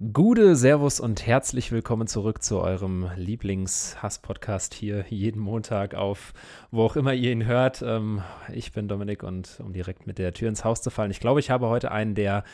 Gude, 0.00 0.56
Servus 0.56 0.98
und 0.98 1.26
herzlich 1.26 1.72
willkommen 1.72 2.06
zurück 2.06 2.42
zu 2.42 2.58
eurem 2.58 3.10
Lieblings-Hass-Podcast 3.16 4.72
hier 4.72 5.04
jeden 5.10 5.42
Montag 5.42 5.94
auf, 5.94 6.32
wo 6.70 6.84
auch 6.84 6.96
immer 6.96 7.12
ihr 7.12 7.30
ihn 7.30 7.44
hört. 7.44 7.82
Ähm, 7.82 8.22
ich 8.50 8.72
bin 8.72 8.88
Dominik 8.88 9.22
und 9.22 9.60
um 9.62 9.74
direkt 9.74 10.06
mit 10.06 10.16
der 10.16 10.32
Tür 10.32 10.48
ins 10.48 10.64
Haus 10.64 10.80
zu 10.80 10.88
fallen, 10.88 11.10
ich 11.10 11.20
glaube, 11.20 11.40
ich 11.40 11.50
habe 11.50 11.68
heute 11.68 11.90
einen 11.90 12.14
der 12.14 12.44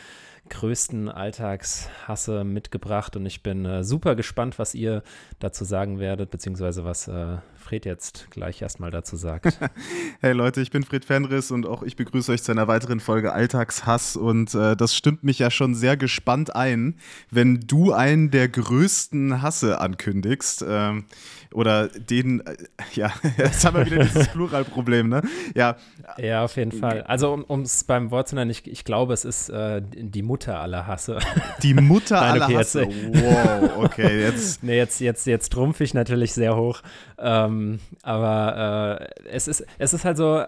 größten 0.49 1.09
Alltagshasse 1.09 2.45
mitgebracht 2.45 3.17
und 3.17 3.27
ich 3.27 3.43
bin 3.43 3.65
äh, 3.65 3.85
super 3.85 4.15
gespannt, 4.17 4.59
was 4.59 4.75
ihr 4.75 5.03
dazu 5.39 5.65
sagen 5.65 5.99
werdet, 5.99 6.31
beziehungsweise 6.31 6.85
was 6.85 7.09
äh, 7.09 7.39
Fred 7.57 7.85
jetzt 7.85 8.31
gleich 8.31 8.63
erstmal 8.63 8.91
dazu 8.91 9.17
sagt. 9.17 9.59
hey 10.21 10.33
Leute, 10.33 10.61
ich 10.61 10.71
bin 10.71 10.85
Fred 10.85 11.05
Fenris 11.05 11.51
und 11.51 11.67
auch 11.67 11.83
ich 11.83 11.97
begrüße 11.97 12.31
euch 12.31 12.43
zu 12.43 12.53
einer 12.53 12.69
weiteren 12.69 13.01
Folge 13.01 13.33
Alltagshass 13.33 14.17
und 14.17 14.55
äh, 14.55 14.77
das 14.77 14.95
stimmt 14.95 15.25
mich 15.25 15.39
ja 15.41 15.51
schon 15.51 15.75
sehr 15.75 15.97
gespannt 15.97 16.55
ein, 16.55 16.99
wenn 17.31 17.61
du 17.61 17.93
einen 17.93 18.31
der 18.31 18.49
größten 18.49 19.43
Hasse 19.43 19.81
ankündigst 19.81 20.65
ähm, 20.67 21.07
oder 21.53 21.89
den, 21.89 22.41
äh, 22.47 22.57
ja, 22.95 23.13
jetzt 23.39 23.65
haben 23.65 23.77
wir 23.77 23.87
wieder 23.87 24.05
dieses 24.05 24.29
Pluralproblem, 24.33 25.09
ne? 25.09 25.23
Ja. 25.55 25.77
Ja, 26.19 26.45
auf 26.45 26.57
jeden 26.57 26.73
Fall. 26.73 27.03
Also 27.03 27.45
um 27.47 27.63
es 27.63 27.85
beim 27.85 28.11
Wort 28.11 28.29
zu 28.29 28.35
nennen, 28.35 28.51
ich, 28.51 28.67
ich 28.67 28.85
glaube, 28.85 29.13
es 29.13 29.25
ist 29.25 29.49
äh, 29.49 29.83
die 29.83 30.23
Mutter 30.23 30.61
aller 30.61 30.87
Hasse. 30.87 31.19
Die 31.63 31.75
Mutter 31.75 32.21
Nein, 32.21 32.33
aller 32.33 32.47
okay, 32.47 32.57
Hasse? 32.59 32.83
Jetzt, 32.83 33.25
wow, 33.25 33.85
okay, 33.85 34.21
jetzt. 34.21 34.63
nee, 34.63 34.77
jetzt, 34.77 35.01
jetzt, 35.01 35.27
jetzt 35.27 35.53
trumpfe 35.53 35.85
ich 35.85 35.95
natürlich 35.95 36.33
sehr 36.33 36.57
hoch. 36.57 36.83
Ähm, 37.19 37.81
aber 38.03 39.01
äh, 39.25 39.29
es, 39.31 39.49
ist, 39.49 39.65
es 39.79 39.95
ist 39.95 40.05
halt 40.05 40.17
so, 40.17 40.45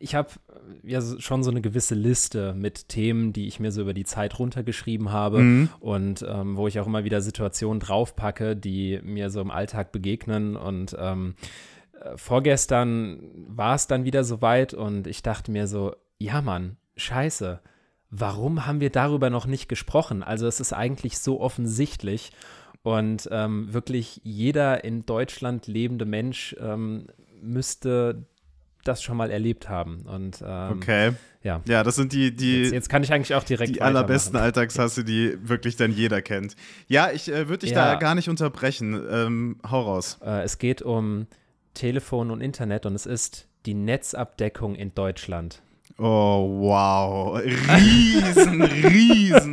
ich 0.00 0.14
habe 0.14 0.28
ja 0.84 1.00
schon 1.18 1.42
so 1.42 1.50
eine 1.50 1.60
gewisse 1.60 1.94
Liste 1.94 2.54
mit 2.54 2.88
Themen, 2.88 3.32
die 3.32 3.46
ich 3.46 3.60
mir 3.60 3.72
so 3.72 3.82
über 3.82 3.94
die 3.94 4.04
Zeit 4.04 4.38
runtergeschrieben 4.38 5.12
habe 5.12 5.38
mhm. 5.38 5.68
und 5.80 6.24
ähm, 6.28 6.56
wo 6.56 6.68
ich 6.68 6.80
auch 6.80 6.86
immer 6.86 7.04
wieder 7.04 7.20
Situationen 7.20 7.80
draufpacke, 7.80 8.56
die 8.56 9.00
mir 9.02 9.30
so 9.30 9.40
im 9.40 9.50
Alltag 9.50 9.92
begegnen. 9.92 10.56
Und 10.56 10.96
ähm, 10.98 11.34
äh, 12.00 12.16
vorgestern 12.16 13.20
war 13.34 13.74
es 13.74 13.86
dann 13.86 14.04
wieder 14.04 14.24
soweit 14.24 14.74
und 14.74 15.06
ich 15.06 15.22
dachte 15.22 15.50
mir 15.50 15.66
so, 15.66 15.94
ja 16.18 16.40
Mann, 16.42 16.76
scheiße. 16.96 17.60
Warum 18.10 18.66
haben 18.66 18.80
wir 18.80 18.90
darüber 18.90 19.30
noch 19.30 19.46
nicht 19.46 19.68
gesprochen? 19.68 20.22
Also 20.22 20.46
es 20.46 20.60
ist 20.60 20.72
eigentlich 20.72 21.18
so 21.18 21.40
offensichtlich 21.40 22.32
und 22.82 23.28
ähm, 23.32 23.72
wirklich 23.72 24.20
jeder 24.22 24.84
in 24.84 25.06
Deutschland 25.06 25.66
lebende 25.66 26.04
Mensch 26.04 26.54
ähm, 26.60 27.06
müsste 27.40 28.26
das 28.84 29.02
schon 29.02 29.16
mal 29.16 29.30
erlebt 29.30 29.68
haben. 29.68 30.02
Und, 30.02 30.42
ähm, 30.46 30.72
okay. 30.72 31.12
Ja. 31.42 31.60
ja, 31.64 31.82
das 31.82 31.96
sind 31.96 32.12
die, 32.12 32.34
die 32.34 32.62
jetzt, 32.62 32.72
jetzt 32.72 32.88
kann 32.88 33.02
ich 33.02 33.12
eigentlich 33.12 33.34
auch 33.34 33.42
direkt 33.42 33.74
die 33.74 33.82
allerbesten 33.82 34.36
Alltagshasse, 34.36 35.02
die 35.02 35.36
wirklich 35.42 35.74
dann 35.74 35.90
jeder 35.90 36.22
kennt. 36.22 36.54
Ja, 36.86 37.10
ich 37.10 37.28
äh, 37.28 37.48
würde 37.48 37.66
dich 37.66 37.70
ja. 37.70 37.92
da 37.92 37.94
gar 37.96 38.14
nicht 38.14 38.28
unterbrechen. 38.28 39.00
Ähm, 39.10 39.56
hau 39.68 39.80
raus. 39.80 40.18
Äh, 40.24 40.42
es 40.42 40.58
geht 40.58 40.82
um 40.82 41.26
Telefon 41.74 42.30
und 42.30 42.40
Internet 42.40 42.86
und 42.86 42.94
es 42.94 43.06
ist 43.06 43.48
die 43.66 43.74
Netzabdeckung 43.74 44.76
in 44.76 44.94
Deutschland. 44.94 45.62
Oh, 45.98 46.60
wow. 46.60 47.40
Riesen, 47.40 48.62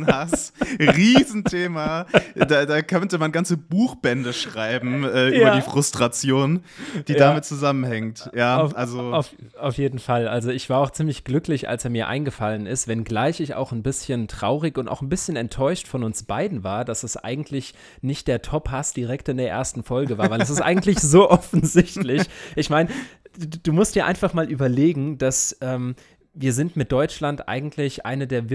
Riesenhass. 0.00 0.52
Riesenthema. 0.78 2.06
Da, 2.34 2.66
da 2.66 2.82
könnte 2.82 3.18
man 3.18 3.32
ganze 3.32 3.56
Buchbände 3.56 4.32
schreiben 4.32 5.04
äh, 5.04 5.30
ja. 5.30 5.40
über 5.40 5.50
die 5.56 5.62
Frustration, 5.62 6.62
die 7.08 7.12
ja. 7.12 7.18
damit 7.18 7.44
zusammenhängt. 7.44 8.30
Ja, 8.34 8.58
auf, 8.58 8.76
also. 8.76 9.12
Auf, 9.12 9.30
auf 9.58 9.78
jeden 9.78 9.98
Fall. 9.98 10.28
Also, 10.28 10.50
ich 10.50 10.70
war 10.70 10.80
auch 10.80 10.90
ziemlich 10.90 11.24
glücklich, 11.24 11.68
als 11.68 11.84
er 11.84 11.90
mir 11.90 12.08
eingefallen 12.08 12.66
ist, 12.66 12.88
wenngleich 12.88 13.40
ich 13.40 13.54
auch 13.54 13.72
ein 13.72 13.82
bisschen 13.82 14.28
traurig 14.28 14.78
und 14.78 14.88
auch 14.88 15.02
ein 15.02 15.08
bisschen 15.08 15.36
enttäuscht 15.36 15.86
von 15.86 16.04
uns 16.04 16.22
beiden 16.22 16.64
war, 16.64 16.84
dass 16.84 17.02
es 17.02 17.16
eigentlich 17.16 17.74
nicht 18.00 18.28
der 18.28 18.42
Top-Hass 18.42 18.92
direkt 18.92 19.28
in 19.28 19.36
der 19.36 19.50
ersten 19.50 19.82
Folge 19.82 20.18
war, 20.18 20.30
weil 20.30 20.40
es 20.40 20.50
ist 20.50 20.60
eigentlich 20.60 20.98
so 21.00 21.30
offensichtlich. 21.30 22.22
Ich 22.56 22.70
meine, 22.70 22.88
du 23.62 23.72
musst 23.72 23.94
dir 23.94 24.06
einfach 24.06 24.34
mal 24.34 24.50
überlegen, 24.50 25.18
dass 25.18 25.56
ähm, 25.60 25.94
wir 26.34 26.52
sind 26.52 26.76
mit 26.76 26.92
Deutschland 26.92 27.48
eigentlich 27.48 28.06
eine 28.06 28.26
der 28.26 28.50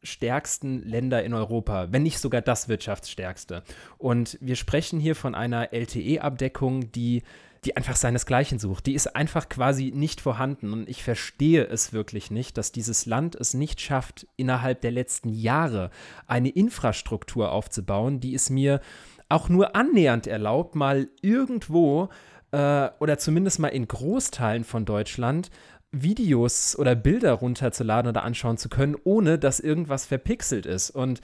wirtschaftsstärksten 0.00 0.82
Länder 0.82 1.24
in 1.24 1.34
Europa, 1.34 1.88
wenn 1.90 2.02
nicht 2.02 2.18
sogar 2.18 2.40
das 2.40 2.68
wirtschaftsstärkste. 2.68 3.62
Und 3.98 4.38
wir 4.40 4.56
sprechen 4.56 5.00
hier 5.00 5.14
von 5.14 5.34
einer 5.34 5.72
LTE-Abdeckung, 5.72 6.92
die 6.92 7.22
die 7.64 7.76
einfach 7.76 7.96
seinesgleichen 7.96 8.60
sucht. 8.60 8.86
Die 8.86 8.94
ist 8.94 9.16
einfach 9.16 9.48
quasi 9.48 9.90
nicht 9.92 10.20
vorhanden. 10.20 10.72
Und 10.72 10.88
ich 10.88 11.02
verstehe 11.02 11.64
es 11.64 11.92
wirklich 11.92 12.30
nicht, 12.30 12.56
dass 12.56 12.70
dieses 12.70 13.04
Land 13.04 13.34
es 13.34 13.52
nicht 13.52 13.80
schafft, 13.80 14.28
innerhalb 14.36 14.80
der 14.80 14.92
letzten 14.92 15.30
Jahre 15.30 15.90
eine 16.28 16.50
Infrastruktur 16.50 17.50
aufzubauen, 17.50 18.20
die 18.20 18.32
es 18.32 18.48
mir 18.48 18.80
auch 19.28 19.48
nur 19.48 19.74
annähernd 19.74 20.28
erlaubt, 20.28 20.76
mal 20.76 21.08
irgendwo 21.20 22.10
äh, 22.52 22.90
oder 23.00 23.18
zumindest 23.18 23.58
mal 23.58 23.68
in 23.68 23.88
Großteilen 23.88 24.62
von 24.62 24.84
Deutschland 24.84 25.50
Videos 25.90 26.78
oder 26.78 26.94
Bilder 26.94 27.32
runterzuladen 27.32 28.10
oder 28.10 28.22
anschauen 28.22 28.58
zu 28.58 28.68
können, 28.68 28.96
ohne 29.04 29.38
dass 29.38 29.60
irgendwas 29.60 30.06
verpixelt 30.06 30.66
ist. 30.66 30.90
Und 30.90 31.20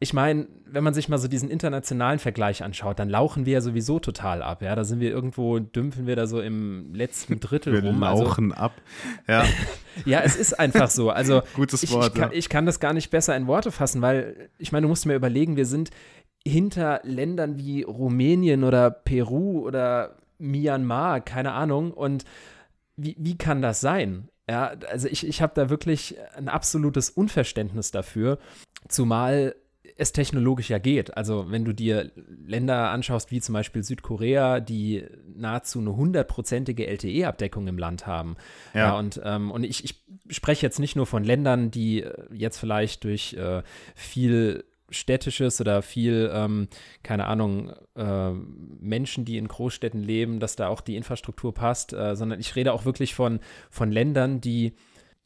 ich 0.00 0.12
meine, 0.12 0.46
wenn 0.64 0.84
man 0.84 0.94
sich 0.94 1.08
mal 1.08 1.18
so 1.18 1.26
diesen 1.26 1.50
internationalen 1.50 2.20
Vergleich 2.20 2.62
anschaut, 2.62 3.00
dann 3.00 3.08
lauchen 3.08 3.46
wir 3.46 3.54
ja 3.54 3.60
sowieso 3.60 3.98
total 3.98 4.42
ab. 4.42 4.62
Ja, 4.62 4.76
da 4.76 4.84
sind 4.84 5.00
wir 5.00 5.10
irgendwo, 5.10 5.58
dümpeln 5.58 6.06
wir 6.06 6.14
da 6.14 6.28
so 6.28 6.40
im 6.40 6.94
letzten 6.94 7.40
Drittel 7.40 7.72
wir 7.72 7.84
rum. 7.84 7.98
Wir 7.98 8.08
also 8.08 8.22
lauchen 8.22 8.52
also, 8.52 8.64
ab. 8.64 8.72
Ja. 9.26 9.44
ja, 10.04 10.20
es 10.20 10.36
ist 10.36 10.58
einfach 10.58 10.90
so. 10.90 11.10
Also 11.10 11.42
Gutes 11.54 11.82
ich, 11.82 11.90
Wort. 11.90 12.14
Ich 12.14 12.20
kann, 12.20 12.30
ich 12.32 12.48
kann 12.48 12.66
das 12.66 12.78
gar 12.78 12.92
nicht 12.92 13.10
besser 13.10 13.36
in 13.36 13.48
Worte 13.48 13.72
fassen, 13.72 14.00
weil 14.00 14.50
ich 14.58 14.70
meine, 14.70 14.82
du 14.82 14.88
musst 14.88 15.06
mir 15.06 15.14
überlegen, 15.14 15.56
wir 15.56 15.66
sind 15.66 15.90
hinter 16.46 17.00
Ländern 17.02 17.58
wie 17.58 17.82
Rumänien 17.82 18.62
oder 18.62 18.90
Peru 18.92 19.66
oder 19.66 20.16
Myanmar, 20.38 21.20
keine 21.20 21.52
Ahnung. 21.52 21.90
Und 21.90 22.24
wie, 22.98 23.16
wie 23.18 23.38
kann 23.38 23.62
das 23.62 23.80
sein? 23.80 24.28
Ja, 24.50 24.74
also 24.90 25.08
ich, 25.08 25.26
ich 25.26 25.40
habe 25.40 25.52
da 25.54 25.70
wirklich 25.70 26.16
ein 26.36 26.48
absolutes 26.48 27.10
Unverständnis 27.10 27.90
dafür, 27.90 28.38
zumal 28.88 29.54
es 29.96 30.12
technologisch 30.12 30.70
ja 30.70 30.78
geht. 30.78 31.16
Also 31.16 31.50
wenn 31.50 31.64
du 31.64 31.72
dir 31.72 32.10
Länder 32.46 32.90
anschaust, 32.90 33.30
wie 33.30 33.40
zum 33.40 33.52
Beispiel 33.52 33.82
Südkorea, 33.82 34.60
die 34.60 35.04
nahezu 35.34 35.80
eine 35.80 35.96
hundertprozentige 35.96 36.86
LTE-Abdeckung 36.86 37.66
im 37.66 37.78
Land 37.78 38.06
haben. 38.06 38.36
Ja, 38.74 38.80
ja 38.80 38.98
und, 38.98 39.20
ähm, 39.24 39.50
und 39.50 39.64
ich, 39.64 39.84
ich 39.84 40.02
spreche 40.34 40.64
jetzt 40.64 40.78
nicht 40.78 40.94
nur 40.94 41.06
von 41.06 41.24
Ländern, 41.24 41.70
die 41.70 42.06
jetzt 42.32 42.58
vielleicht 42.58 43.04
durch 43.04 43.34
äh, 43.34 43.62
viel 43.94 44.64
städtisches 44.90 45.60
oder 45.60 45.82
viel, 45.82 46.30
ähm, 46.32 46.68
keine 47.02 47.26
Ahnung, 47.26 47.72
äh, 47.96 48.32
Menschen, 48.32 49.24
die 49.24 49.38
in 49.38 49.48
Großstädten 49.48 50.02
leben, 50.02 50.40
dass 50.40 50.56
da 50.56 50.68
auch 50.68 50.80
die 50.80 50.96
Infrastruktur 50.96 51.52
passt, 51.54 51.92
äh, 51.92 52.16
sondern 52.16 52.40
ich 52.40 52.56
rede 52.56 52.72
auch 52.72 52.84
wirklich 52.84 53.14
von, 53.14 53.40
von 53.70 53.92
Ländern, 53.92 54.40
die 54.40 54.74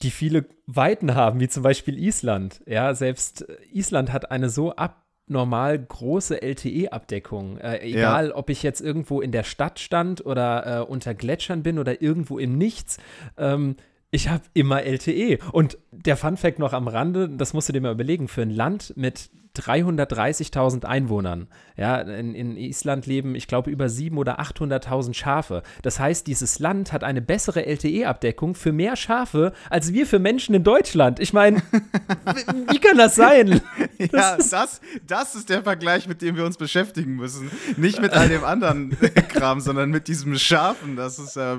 die 0.03 0.11
viele 0.11 0.47
Weiten 0.67 1.15
haben, 1.15 1.41
wie 1.41 1.49
zum 1.49 1.63
Beispiel 1.63 1.99
Island. 1.99 2.61
Ja, 2.67 2.95
selbst 2.95 3.47
Island 3.73 4.13
hat 4.13 4.31
eine 4.31 4.49
so 4.49 4.75
abnormal 4.75 5.79
große 5.79 6.43
LTE-Abdeckung. 6.43 7.59
Äh, 7.59 7.79
egal, 7.83 8.29
ja. 8.29 8.35
ob 8.35 8.51
ich 8.51 8.63
jetzt 8.63 8.81
irgendwo 8.81 9.21
in 9.21 9.33
der 9.33 9.45
Stadt 9.45 9.79
stand 9.79 10.25
oder 10.27 10.81
äh, 10.81 10.85
unter 10.85 11.15
Gletschern 11.15 11.63
bin 11.63 11.79
oder 11.79 12.03
irgendwo 12.03 12.39
im 12.39 12.59
Nichts. 12.59 12.99
Ähm, 13.37 13.77
ich 14.11 14.29
habe 14.29 14.43
immer 14.55 14.83
LTE. 14.83 15.39
Und 15.53 15.79
der 15.91 16.17
Fun 16.17 16.37
Fact 16.37 16.59
noch 16.59 16.73
am 16.73 16.89
Rande, 16.89 17.29
das 17.29 17.55
musst 17.55 17.69
du 17.69 17.73
dir 17.73 17.81
mal 17.81 17.93
überlegen, 17.93 18.29
für 18.29 18.43
ein 18.43 18.51
Land 18.51 18.93
mit 18.97 19.31
330.000 19.57 20.85
Einwohnern. 20.85 21.49
Ja, 21.77 22.01
in, 22.01 22.35
in, 22.35 22.57
Island 22.57 23.07
leben, 23.07 23.35
ich 23.35 23.47
glaube, 23.47 23.71
über 23.71 23.87
700.000 23.87 24.17
oder 24.17 24.41
800.000 24.41 25.15
Schafe. 25.15 25.63
Das 25.83 25.99
heißt, 25.99 26.27
dieses 26.27 26.59
Land 26.59 26.93
hat 26.93 27.05
eine 27.05 27.23
bessere 27.23 27.67
LTE-Abdeckung 27.67 28.55
für 28.55 28.73
mehr 28.73 28.97
Schafe 28.97 29.53
als 29.71 29.93
wir 29.93 30.07
für 30.07 30.19
Menschen 30.19 30.55
in 30.55 30.65
Deutschland. 30.65 31.21
Ich 31.21 31.33
meine, 31.33 31.63
wie 32.71 32.79
kann 32.79 32.97
das 32.97 33.15
sein? 33.15 33.61
ja, 33.99 34.37
das, 34.37 34.81
das 35.07 35.35
ist 35.35 35.49
der 35.49 35.63
Vergleich, 35.63 36.07
mit 36.09 36.23
dem 36.23 36.37
wir 36.37 36.45
uns 36.45 36.57
beschäftigen 36.57 37.17
müssen. 37.17 37.51
Nicht 37.77 38.01
mit 38.01 38.13
all 38.13 38.29
dem 38.29 38.45
anderen 38.45 38.97
Kram, 39.29 39.61
sondern 39.61 39.91
mit 39.91 40.09
diesem 40.09 40.37
Schafen. 40.37 40.97
Das 40.97 41.19
ist 41.19 41.37
äh, 41.37 41.57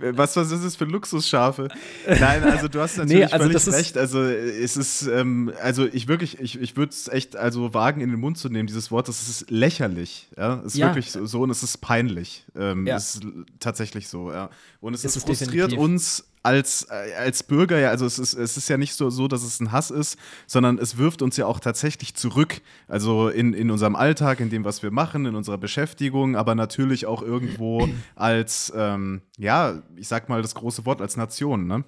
was, 0.00 0.36
was 0.36 0.50
ist 0.50 0.64
es 0.64 0.76
für 0.76 0.84
Luxusschafe? 0.84 1.68
Nein, 2.06 2.44
also 2.44 2.68
du 2.68 2.80
hast 2.80 2.96
natürlich 2.96 3.26
nee, 3.26 3.32
also 3.32 3.46
völlig 3.46 3.68
recht. 3.68 3.98
Also 3.98 4.22
es 4.22 4.76
ist, 4.76 5.06
ähm, 5.06 5.52
also 5.62 5.86
ich 5.90 6.08
wirklich, 6.08 6.40
ich, 6.40 6.60
ich 6.60 6.76
würde 6.76 6.90
es 6.90 7.08
echt 7.08 7.19
echt 7.20 7.36
also 7.36 7.74
wagen, 7.74 8.00
in 8.00 8.10
den 8.10 8.18
Mund 8.18 8.38
zu 8.38 8.48
nehmen, 8.48 8.66
dieses 8.66 8.90
Wort. 8.90 9.08
Das 9.08 9.28
ist 9.28 9.50
lächerlich. 9.50 10.28
Ja, 10.36 10.60
es 10.60 10.74
ist 10.74 10.76
ja. 10.76 10.86
wirklich 10.88 11.10
so 11.10 11.42
und 11.42 11.50
es 11.50 11.62
ist 11.62 11.78
peinlich. 11.78 12.46
Ähm, 12.56 12.86
ja. 12.86 12.96
Es 12.96 13.16
ist 13.16 13.24
tatsächlich 13.58 14.08
so, 14.08 14.32
ja. 14.32 14.50
Und 14.80 14.94
es, 14.94 15.04
es 15.04 15.16
ist 15.16 15.26
frustriert 15.26 15.72
definitiv. 15.72 15.78
uns 15.78 16.24
als, 16.42 16.88
äh, 16.90 17.14
als 17.18 17.42
Bürger 17.42 17.78
ja, 17.78 17.90
also 17.90 18.06
es 18.06 18.18
ist, 18.18 18.32
es 18.32 18.56
ist 18.56 18.68
ja 18.70 18.78
nicht 18.78 18.94
so, 18.94 19.10
so, 19.10 19.28
dass 19.28 19.42
es 19.42 19.60
ein 19.60 19.72
Hass 19.72 19.90
ist, 19.90 20.18
sondern 20.46 20.78
es 20.78 20.96
wirft 20.96 21.20
uns 21.20 21.36
ja 21.36 21.44
auch 21.44 21.60
tatsächlich 21.60 22.14
zurück. 22.14 22.62
Also 22.88 23.28
in, 23.28 23.52
in 23.52 23.70
unserem 23.70 23.94
Alltag, 23.94 24.40
in 24.40 24.48
dem, 24.48 24.64
was 24.64 24.82
wir 24.82 24.90
machen, 24.90 25.26
in 25.26 25.34
unserer 25.34 25.58
Beschäftigung, 25.58 26.36
aber 26.36 26.54
natürlich 26.54 27.04
auch 27.04 27.22
irgendwo 27.22 27.86
als, 28.16 28.72
ähm, 28.74 29.20
ja, 29.36 29.82
ich 29.96 30.08
sag 30.08 30.30
mal 30.30 30.40
das 30.40 30.54
große 30.54 30.86
Wort, 30.86 31.02
als 31.02 31.16
Nation, 31.16 31.66
ne? 31.66 31.84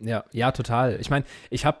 Ja, 0.00 0.24
ja, 0.32 0.52
total. 0.52 0.98
Ich 1.00 1.08
meine, 1.08 1.24
ich 1.48 1.64
habe 1.64 1.78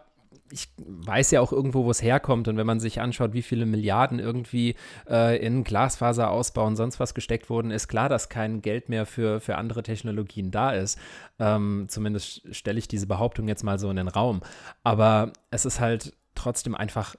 ich 0.50 0.68
weiß 0.78 1.30
ja 1.30 1.40
auch 1.40 1.52
irgendwo, 1.52 1.84
wo 1.84 1.90
es 1.90 2.02
herkommt. 2.02 2.48
Und 2.48 2.56
wenn 2.56 2.66
man 2.66 2.80
sich 2.80 3.00
anschaut, 3.00 3.32
wie 3.32 3.42
viele 3.42 3.66
Milliarden 3.66 4.18
irgendwie 4.18 4.76
äh, 5.08 5.36
in 5.44 5.64
Glasfaserausbau 5.64 6.66
und 6.66 6.76
sonst 6.76 7.00
was 7.00 7.14
gesteckt 7.14 7.50
wurden, 7.50 7.70
ist 7.70 7.88
klar, 7.88 8.08
dass 8.08 8.28
kein 8.28 8.62
Geld 8.62 8.88
mehr 8.88 9.06
für, 9.06 9.40
für 9.40 9.56
andere 9.56 9.82
Technologien 9.82 10.50
da 10.50 10.72
ist. 10.72 10.98
Ähm, 11.38 11.86
zumindest 11.88 12.54
stelle 12.54 12.78
ich 12.78 12.88
diese 12.88 13.06
Behauptung 13.06 13.48
jetzt 13.48 13.64
mal 13.64 13.78
so 13.78 13.90
in 13.90 13.96
den 13.96 14.08
Raum. 14.08 14.42
Aber 14.82 15.32
es 15.50 15.64
ist 15.64 15.80
halt 15.80 16.14
trotzdem 16.34 16.74
einfach 16.74 17.16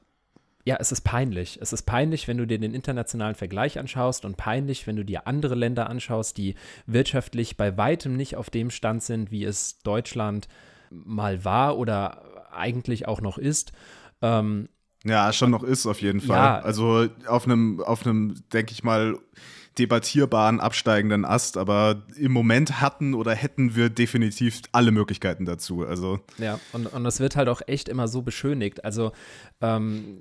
ja, 0.68 0.78
es 0.80 0.92
ist 0.92 1.02
peinlich. 1.02 1.60
Es 1.62 1.74
ist 1.74 1.84
peinlich, 1.84 2.28
wenn 2.28 2.38
du 2.38 2.48
dir 2.48 2.58
den 2.58 2.74
internationalen 2.74 3.36
Vergleich 3.36 3.78
anschaust 3.78 4.26
und 4.26 4.36
peinlich, 4.36 4.88
wenn 4.88 4.96
du 4.96 5.06
dir 5.06 5.28
andere 5.28 5.54
Länder 5.54 5.92
anschaust, 5.92 6.38
die 6.38 6.56
wirtschaftlich 6.88 7.56
bei 7.56 7.78
weitem 7.78 8.18
nicht 8.18 8.36
auf 8.36 8.50
dem 8.50 8.72
Stand 8.72 9.04
sind, 9.04 9.30
wie 9.30 9.44
es 9.44 9.78
Deutschland 9.84 10.48
mal 10.90 11.46
war 11.46 11.78
oder 11.78 12.35
eigentlich 12.56 13.08
auch 13.08 13.22
noch 13.22 13.38
ist. 13.38 13.72
Ähm, 14.22 14.70
ja, 15.04 15.32
schon 15.34 15.52
noch 15.52 15.64
ist 15.64 15.86
auf 15.86 16.02
jeden 16.02 16.20
Fall. 16.20 16.38
Ja, 16.38 16.60
also 16.60 17.08
auf 17.28 17.46
einem, 17.46 17.80
auf 17.82 18.06
einem, 18.06 18.44
denke 18.52 18.72
ich 18.72 18.84
mal, 18.84 19.20
debattierbaren 19.78 20.60
absteigenden 20.60 21.26
Ast, 21.26 21.58
aber 21.58 22.04
im 22.18 22.32
Moment 22.32 22.82
hatten 22.82 23.14
oder 23.14 23.34
hätten 23.34 23.76
wir 23.76 23.90
definitiv 23.90 24.62
alle 24.72 24.92
Möglichkeiten 24.92 25.46
dazu. 25.46 25.86
Also 25.86 26.20
ja, 26.38 26.60
und, 26.74 26.88
und 26.88 27.04
das 27.04 27.20
wird 27.20 27.36
halt 27.36 27.50
auch 27.50 27.62
echt 27.68 27.90
immer 27.90 28.08
so 28.08 28.22
beschönigt. 28.22 28.84
Also 28.86 29.12
ähm, 29.62 30.18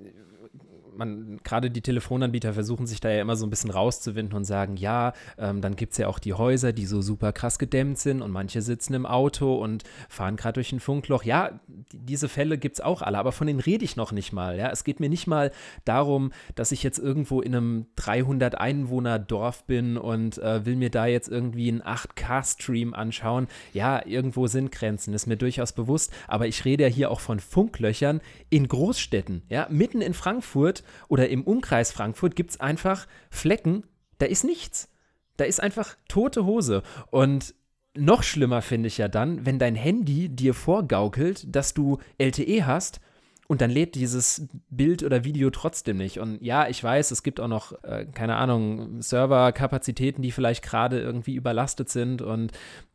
man, 0.96 1.40
gerade 1.42 1.70
die 1.70 1.80
Telefonanbieter 1.80 2.54
versuchen 2.54 2.86
sich 2.86 3.00
da 3.00 3.10
ja 3.10 3.20
immer 3.20 3.36
so 3.36 3.46
ein 3.46 3.50
bisschen 3.50 3.70
rauszuwinden 3.70 4.36
und 4.36 4.44
sagen, 4.44 4.76
ja, 4.76 5.12
ähm, 5.38 5.60
dann 5.60 5.76
gibt 5.76 5.92
es 5.92 5.98
ja 5.98 6.08
auch 6.08 6.18
die 6.18 6.34
Häuser, 6.34 6.72
die 6.72 6.86
so 6.86 7.02
super 7.02 7.32
krass 7.32 7.58
gedämmt 7.58 7.98
sind 7.98 8.22
und 8.22 8.30
manche 8.30 8.62
sitzen 8.62 8.94
im 8.94 9.06
Auto 9.06 9.54
und 9.54 9.84
fahren 10.08 10.36
gerade 10.36 10.54
durch 10.54 10.72
ein 10.72 10.80
Funkloch. 10.80 11.24
Ja, 11.24 11.60
diese 11.92 12.28
Fälle 12.28 12.58
gibt 12.58 12.76
es 12.76 12.80
auch 12.80 13.02
alle, 13.02 13.18
aber 13.18 13.32
von 13.32 13.46
denen 13.46 13.60
rede 13.60 13.84
ich 13.84 13.96
noch 13.96 14.12
nicht 14.12 14.32
mal. 14.32 14.56
Ja? 14.56 14.70
Es 14.70 14.84
geht 14.84 15.00
mir 15.00 15.08
nicht 15.08 15.26
mal 15.26 15.50
darum, 15.84 16.32
dass 16.54 16.72
ich 16.72 16.82
jetzt 16.82 16.98
irgendwo 16.98 17.40
in 17.40 17.54
einem 17.54 17.86
300 17.96 18.58
Einwohner 18.58 19.18
Dorf 19.18 19.64
bin 19.64 19.96
und 19.96 20.38
äh, 20.38 20.64
will 20.64 20.76
mir 20.76 20.90
da 20.90 21.06
jetzt 21.06 21.28
irgendwie 21.28 21.68
einen 21.68 21.82
8K-Stream 21.82 22.94
anschauen. 22.94 23.48
Ja, 23.72 24.04
irgendwo 24.06 24.46
sind 24.46 24.72
Grenzen, 24.72 25.14
ist 25.14 25.26
mir 25.26 25.36
durchaus 25.36 25.72
bewusst, 25.72 26.12
aber 26.28 26.46
ich 26.46 26.64
rede 26.64 26.84
ja 26.84 26.88
hier 26.88 27.10
auch 27.10 27.20
von 27.20 27.40
Funklöchern 27.40 28.20
in 28.50 28.68
Großstädten. 28.68 29.42
Ja, 29.48 29.66
mitten 29.70 30.00
in 30.00 30.14
Frankfurt 30.14 30.83
oder 31.08 31.28
im 31.28 31.42
Umkreis 31.42 31.92
Frankfurt 31.92 32.36
gibt 32.36 32.50
es 32.50 32.60
einfach 32.60 33.06
Flecken, 33.30 33.84
da 34.18 34.26
ist 34.26 34.44
nichts. 34.44 34.90
Da 35.36 35.44
ist 35.44 35.60
einfach 35.60 35.96
tote 36.08 36.44
Hose. 36.44 36.82
Und 37.10 37.54
noch 37.96 38.22
schlimmer 38.22 38.62
finde 38.62 38.88
ich 38.88 38.98
ja 38.98 39.08
dann, 39.08 39.46
wenn 39.46 39.58
dein 39.58 39.74
Handy 39.74 40.28
dir 40.28 40.54
vorgaukelt, 40.54 41.54
dass 41.54 41.74
du 41.74 41.98
LTE 42.18 42.66
hast 42.66 43.00
und 43.46 43.60
dann 43.60 43.70
lädt 43.70 43.94
dieses 43.94 44.48
Bild 44.70 45.02
oder 45.02 45.24
Video 45.24 45.50
trotzdem 45.50 45.98
nicht. 45.98 46.18
Und 46.18 46.42
ja, 46.42 46.68
ich 46.68 46.82
weiß, 46.82 47.10
es 47.10 47.22
gibt 47.22 47.40
auch 47.40 47.48
noch, 47.48 47.72
äh, 47.84 48.06
keine 48.06 48.36
Ahnung, 48.36 49.00
Serverkapazitäten, 49.02 50.22
die 50.22 50.32
vielleicht 50.32 50.64
gerade 50.64 51.00
irgendwie 51.00 51.34
überlastet 51.34 51.88
sind 51.88 52.22
und 52.22 52.52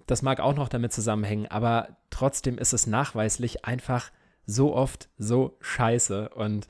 das 0.07 0.21
mag 0.21 0.39
auch 0.39 0.55
noch 0.55 0.69
damit 0.69 0.91
zusammenhängen, 0.91 1.45
aber 1.47 1.97
trotzdem 2.09 2.57
ist 2.57 2.73
es 2.73 2.87
nachweislich 2.87 3.63
einfach 3.63 4.11
so 4.45 4.75
oft 4.75 5.09
so 5.19 5.55
scheiße 5.61 6.29
und 6.29 6.67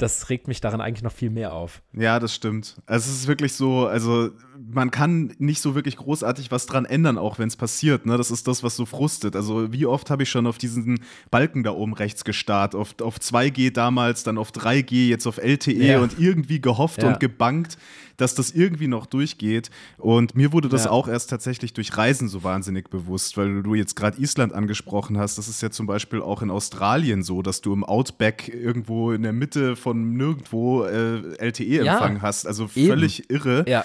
das 0.00 0.28
regt 0.30 0.48
mich 0.48 0.60
daran 0.60 0.80
eigentlich 0.80 1.02
noch 1.02 1.12
viel 1.12 1.30
mehr 1.30 1.52
auf. 1.52 1.82
Ja, 1.92 2.18
das 2.18 2.34
stimmt. 2.34 2.76
Also 2.86 3.10
es 3.10 3.20
ist 3.20 3.26
wirklich 3.26 3.54
so, 3.54 3.86
also 3.86 4.30
man 4.72 4.90
kann 4.90 5.34
nicht 5.38 5.60
so 5.60 5.74
wirklich 5.74 5.96
großartig 5.96 6.50
was 6.50 6.66
dran 6.66 6.84
ändern, 6.84 7.18
auch 7.18 7.38
wenn 7.38 7.48
es 7.48 7.56
passiert. 7.56 8.06
Ne? 8.06 8.16
Das 8.16 8.30
ist 8.30 8.46
das, 8.46 8.62
was 8.62 8.76
so 8.76 8.86
frustet. 8.86 9.36
Also 9.36 9.72
wie 9.72 9.86
oft 9.86 10.10
habe 10.10 10.22
ich 10.22 10.30
schon 10.30 10.46
auf 10.46 10.58
diesen 10.58 11.00
Balken 11.30 11.62
da 11.62 11.72
oben 11.72 11.94
rechts 11.94 12.24
gestarrt, 12.24 12.74
auf, 12.74 12.94
auf 13.00 13.18
2G 13.18 13.72
damals, 13.72 14.22
dann 14.22 14.38
auf 14.38 14.50
3G, 14.50 15.08
jetzt 15.08 15.26
auf 15.26 15.38
LTE 15.38 15.72
ja. 15.72 16.00
und 16.00 16.18
irgendwie 16.18 16.60
gehofft 16.60 17.02
ja. 17.02 17.08
und 17.08 17.20
gebankt, 17.20 17.78
dass 18.20 18.34
das 18.34 18.50
irgendwie 18.50 18.86
noch 18.86 19.06
durchgeht. 19.06 19.70
Und 19.96 20.34
mir 20.34 20.52
wurde 20.52 20.68
das 20.68 20.84
ja. 20.84 20.90
auch 20.90 21.08
erst 21.08 21.30
tatsächlich 21.30 21.72
durch 21.72 21.96
Reisen 21.96 22.28
so 22.28 22.44
wahnsinnig 22.44 22.90
bewusst, 22.90 23.36
weil 23.36 23.62
du 23.62 23.74
jetzt 23.74 23.96
gerade 23.96 24.20
Island 24.20 24.52
angesprochen 24.52 25.18
hast. 25.18 25.38
Das 25.38 25.48
ist 25.48 25.62
ja 25.62 25.70
zum 25.70 25.86
Beispiel 25.86 26.20
auch 26.20 26.42
in 26.42 26.50
Australien 26.50 27.22
so, 27.22 27.40
dass 27.40 27.62
du 27.62 27.72
im 27.72 27.82
Outback 27.82 28.48
irgendwo 28.48 29.12
in 29.12 29.22
der 29.22 29.32
Mitte 29.32 29.74
von 29.74 29.89
nirgendwo 29.94 30.84
äh, 30.84 31.34
LTE-Empfang 31.38 32.22
hast. 32.22 32.46
Also 32.46 32.68
völlig 32.68 33.20
Eben. 33.30 33.34
irre. 33.34 33.64
Ja. 33.68 33.84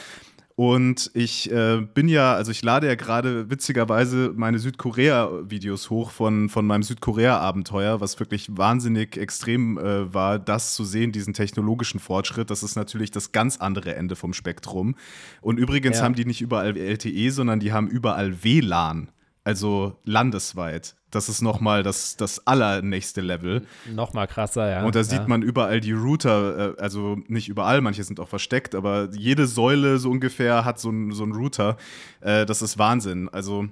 Und 0.58 1.12
ich 1.14 1.52
äh, 1.52 1.82
bin 1.82 2.08
ja, 2.08 2.34
also 2.34 2.50
ich 2.50 2.64
lade 2.64 2.88
ja 2.88 2.96
gerade 2.96 3.50
witzigerweise 3.50 4.32
meine 4.34 4.58
Südkorea-Videos 4.58 5.90
hoch 5.90 6.12
von, 6.12 6.48
von 6.48 6.66
meinem 6.66 6.82
Südkorea-Abenteuer, 6.84 8.00
was 8.00 8.18
wirklich 8.22 8.48
wahnsinnig 8.56 9.18
extrem 9.18 9.78
äh, 9.78 10.14
war, 10.14 10.40
das 10.40 10.74
zu 10.74 10.86
sehen, 10.86 11.12
diesen 11.12 11.34
technologischen 11.34 12.00
Fortschritt. 12.00 12.50
Das 12.50 12.64
ist 12.64 12.78
natürlich 12.78 13.12
das 13.12 13.34
ganz 13.34 13.58
andere 13.58 13.96
Ende 13.96 14.16
vom 14.16 14.32
Spektrum. 14.32 14.96
Und 15.42 15.58
übrigens 15.58 15.98
ja. 15.98 16.04
haben 16.06 16.16
die 16.16 16.24
nicht 16.24 16.40
überall 16.40 16.78
LTE, 16.78 17.32
sondern 17.32 17.60
die 17.60 17.74
haben 17.74 17.90
überall 17.90 18.42
WLAN, 18.42 19.10
also 19.46 19.96
landesweit. 20.04 20.96
Das 21.12 21.30
ist 21.30 21.42
nochmal 21.42 21.84
das, 21.84 22.18
das 22.18 22.46
allernächste 22.46 23.22
Level. 23.22 23.66
Nochmal 23.94 24.28
krasser, 24.28 24.70
ja. 24.70 24.84
Und 24.84 24.96
da 24.96 25.04
sieht 25.04 25.20
ja. 25.22 25.28
man 25.28 25.44
überall 25.44 25.80
die 25.80 25.94
Router, 25.94 26.76
äh, 26.78 26.82
also 26.82 27.18
nicht 27.28 27.48
überall, 27.48 27.80
manche 27.80 28.04
sind 28.04 28.20
auch 28.20 28.28
versteckt, 28.28 28.76
aber 28.76 29.10
jede 29.14 29.48
Säule 29.48 30.00
so 30.00 30.10
ungefähr 30.10 30.66
hat 30.66 30.80
so 30.80 30.90
einen 30.90 31.14
so 31.14 31.24
Router. 31.24 31.78
Äh, 32.20 32.46
das 32.46 32.62
ist 32.62 32.78
Wahnsinn. 32.78 33.30
Also 33.30 33.70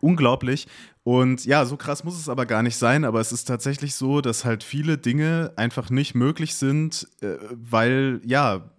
unglaublich. 0.00 0.68
Und 1.02 1.44
ja, 1.44 1.66
so 1.66 1.76
krass 1.76 2.04
muss 2.04 2.18
es 2.18 2.28
aber 2.28 2.46
gar 2.46 2.62
nicht 2.62 2.76
sein, 2.76 3.04
aber 3.04 3.20
es 3.20 3.32
ist 3.32 3.44
tatsächlich 3.44 3.94
so, 3.94 4.20
dass 4.20 4.44
halt 4.44 4.64
viele 4.64 4.96
Dinge 4.96 5.52
einfach 5.56 5.90
nicht 5.90 6.14
möglich 6.14 6.54
sind, 6.54 7.08
äh, 7.20 7.36
weil 7.50 8.20
ja, 8.24 8.70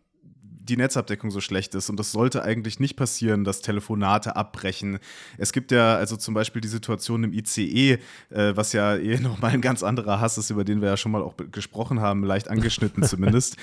die 0.65 0.77
Netzabdeckung 0.77 1.31
so 1.31 1.41
schlecht 1.41 1.75
ist. 1.75 1.89
Und 1.89 1.99
das 1.99 2.11
sollte 2.11 2.43
eigentlich 2.43 2.79
nicht 2.79 2.95
passieren, 2.95 3.43
dass 3.43 3.61
Telefonate 3.61 4.35
abbrechen. 4.35 4.99
Es 5.37 5.53
gibt 5.53 5.71
ja 5.71 5.95
also 5.95 6.17
zum 6.17 6.33
Beispiel 6.33 6.61
die 6.61 6.67
Situation 6.67 7.23
im 7.23 7.33
ICE, 7.33 7.99
äh, 8.29 8.55
was 8.55 8.73
ja 8.73 8.95
eh 8.95 9.19
nochmal 9.21 9.51
ein 9.51 9.61
ganz 9.61 9.83
anderer 9.83 10.19
Hass 10.19 10.37
ist, 10.37 10.49
über 10.49 10.63
den 10.63 10.81
wir 10.81 10.89
ja 10.89 10.97
schon 10.97 11.11
mal 11.11 11.21
auch 11.21 11.35
gesprochen 11.51 12.01
haben, 12.01 12.23
leicht 12.23 12.49
angeschnitten 12.49 13.03
zumindest. 13.07 13.57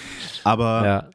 Aber 0.44 0.84
ja 0.84 1.10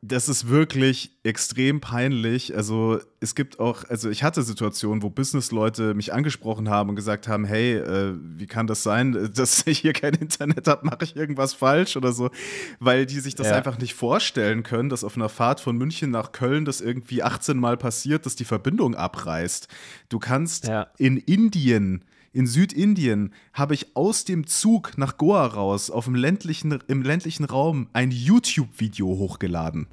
das 0.00 0.28
ist 0.28 0.48
wirklich 0.48 1.18
extrem 1.24 1.80
peinlich. 1.80 2.54
Also 2.54 3.00
es 3.20 3.34
gibt 3.34 3.58
auch, 3.58 3.84
also 3.88 4.08
ich 4.10 4.22
hatte 4.22 4.42
Situationen, 4.42 5.02
wo 5.02 5.10
Businessleute 5.10 5.94
mich 5.94 6.12
angesprochen 6.12 6.68
haben 6.68 6.90
und 6.90 6.96
gesagt 6.96 7.26
haben, 7.26 7.44
hey, 7.44 7.76
äh, 7.76 8.14
wie 8.16 8.46
kann 8.46 8.68
das 8.68 8.84
sein, 8.84 9.30
dass 9.34 9.62
ich 9.66 9.80
hier 9.80 9.92
kein 9.92 10.14
Internet 10.14 10.68
habe, 10.68 10.86
mache 10.86 11.02
ich 11.02 11.16
irgendwas 11.16 11.52
falsch 11.52 11.96
oder 11.96 12.12
so, 12.12 12.30
weil 12.78 13.06
die 13.06 13.18
sich 13.18 13.34
das 13.34 13.48
ja. 13.48 13.56
einfach 13.56 13.78
nicht 13.78 13.94
vorstellen 13.94 14.62
können, 14.62 14.88
dass 14.88 15.02
auf 15.02 15.16
einer 15.16 15.28
Fahrt 15.28 15.60
von 15.60 15.76
München 15.76 16.10
nach 16.10 16.30
Köln 16.30 16.64
das 16.64 16.80
irgendwie 16.80 17.24
18 17.24 17.58
Mal 17.58 17.76
passiert, 17.76 18.24
dass 18.24 18.36
die 18.36 18.44
Verbindung 18.44 18.94
abreißt. 18.94 19.66
Du 20.08 20.20
kannst 20.20 20.68
ja. 20.68 20.86
in 20.98 21.16
Indien 21.16 22.04
in 22.38 22.46
Südindien 22.46 23.34
habe 23.52 23.74
ich 23.74 23.96
aus 23.96 24.24
dem 24.24 24.46
Zug 24.46 24.96
nach 24.96 25.16
Goa 25.16 25.44
raus 25.44 25.90
auf 25.90 26.04
dem 26.04 26.14
ländlichen, 26.14 26.78
im 26.86 27.02
ländlichen 27.02 27.44
Raum 27.44 27.88
ein 27.94 28.12
YouTube-Video 28.12 29.08
hochgeladen. 29.08 29.88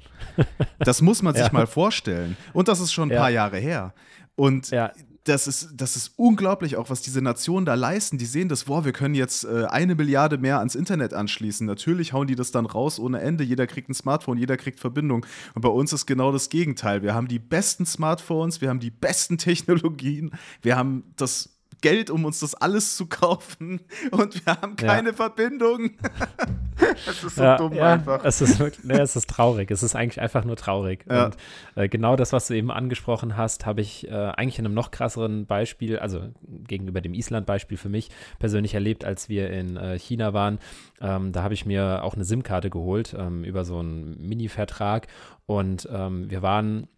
Das 0.78 1.02
muss 1.02 1.22
man 1.22 1.34
sich 1.34 1.46
ja. 1.46 1.52
mal 1.52 1.66
vorstellen. 1.66 2.36
Und 2.52 2.68
das 2.68 2.78
ist 2.78 2.92
schon 2.92 3.08
ein 3.08 3.14
ja. 3.14 3.20
paar 3.20 3.30
Jahre 3.30 3.58
her. 3.58 3.94
Und 4.36 4.70
ja. 4.70 4.92
das, 5.24 5.48
ist, 5.48 5.70
das 5.74 5.96
ist 5.96 6.12
unglaublich 6.14 6.76
auch, 6.76 6.88
was 6.88 7.02
diese 7.02 7.20
Nationen 7.20 7.66
da 7.66 7.74
leisten. 7.74 8.16
Die 8.16 8.26
sehen 8.26 8.48
das, 8.48 8.66
boah, 8.66 8.84
wir 8.84 8.92
können 8.92 9.16
jetzt 9.16 9.42
äh, 9.42 9.64
eine 9.64 9.96
Milliarde 9.96 10.38
mehr 10.38 10.60
ans 10.60 10.76
Internet 10.76 11.14
anschließen. 11.14 11.66
Natürlich 11.66 12.12
hauen 12.12 12.28
die 12.28 12.36
das 12.36 12.52
dann 12.52 12.66
raus 12.66 13.00
ohne 13.00 13.18
Ende. 13.22 13.42
Jeder 13.42 13.66
kriegt 13.66 13.88
ein 13.88 13.94
Smartphone, 13.94 14.38
jeder 14.38 14.56
kriegt 14.56 14.78
Verbindung. 14.78 15.26
Und 15.56 15.62
bei 15.62 15.68
uns 15.68 15.92
ist 15.92 16.06
genau 16.06 16.30
das 16.30 16.48
Gegenteil. 16.48 17.02
Wir 17.02 17.12
haben 17.12 17.26
die 17.26 17.40
besten 17.40 17.86
Smartphones, 17.86 18.60
wir 18.60 18.68
haben 18.68 18.78
die 18.78 18.92
besten 18.92 19.36
Technologien, 19.38 20.30
wir 20.62 20.76
haben 20.76 21.12
das 21.16 21.55
Geld, 21.80 22.10
um 22.10 22.24
uns 22.24 22.40
das 22.40 22.54
alles 22.54 22.96
zu 22.96 23.06
kaufen 23.06 23.80
und 24.10 24.46
wir 24.46 24.56
haben 24.60 24.76
keine 24.76 25.10
ja. 25.10 25.14
Verbindung. 25.14 25.90
das 27.06 27.24
ist 27.24 27.36
so 27.36 27.42
ja, 27.42 27.56
dumm 27.56 27.74
ja, 27.74 27.94
einfach. 27.94 28.24
Es 28.24 28.40
ist, 28.40 28.58
wirklich, 28.58 28.84
nee, 28.84 28.98
es 28.98 29.16
ist 29.16 29.28
traurig. 29.28 29.70
Es 29.70 29.82
ist 29.82 29.94
eigentlich 29.94 30.20
einfach 30.20 30.44
nur 30.44 30.56
traurig. 30.56 31.04
Und 31.06 31.36
äh, 31.74 31.88
genau 31.88 32.16
das, 32.16 32.32
was 32.32 32.48
du 32.48 32.54
eben 32.54 32.70
angesprochen 32.70 33.36
hast, 33.36 33.66
habe 33.66 33.80
ich 33.80 34.08
äh, 34.08 34.12
eigentlich 34.12 34.58
in 34.58 34.66
einem 34.66 34.74
noch 34.74 34.90
krasseren 34.90 35.46
Beispiel, 35.46 35.98
also 35.98 36.20
gegenüber 36.42 37.00
dem 37.00 37.14
Island-Beispiel 37.14 37.78
für 37.78 37.88
mich 37.88 38.10
persönlich 38.38 38.74
erlebt, 38.74 39.04
als 39.04 39.28
wir 39.28 39.50
in 39.50 39.76
äh, 39.76 39.98
China 39.98 40.32
waren. 40.32 40.58
Ähm, 41.00 41.32
da 41.32 41.42
habe 41.42 41.54
ich 41.54 41.66
mir 41.66 42.02
auch 42.02 42.14
eine 42.14 42.24
SIM-Karte 42.24 42.70
geholt 42.70 43.14
ähm, 43.18 43.44
über 43.44 43.64
so 43.64 43.78
einen 43.78 44.16
Mini-Vertrag 44.26 45.08
und 45.46 45.88
ähm, 45.92 46.30
wir 46.30 46.42
waren 46.42 46.88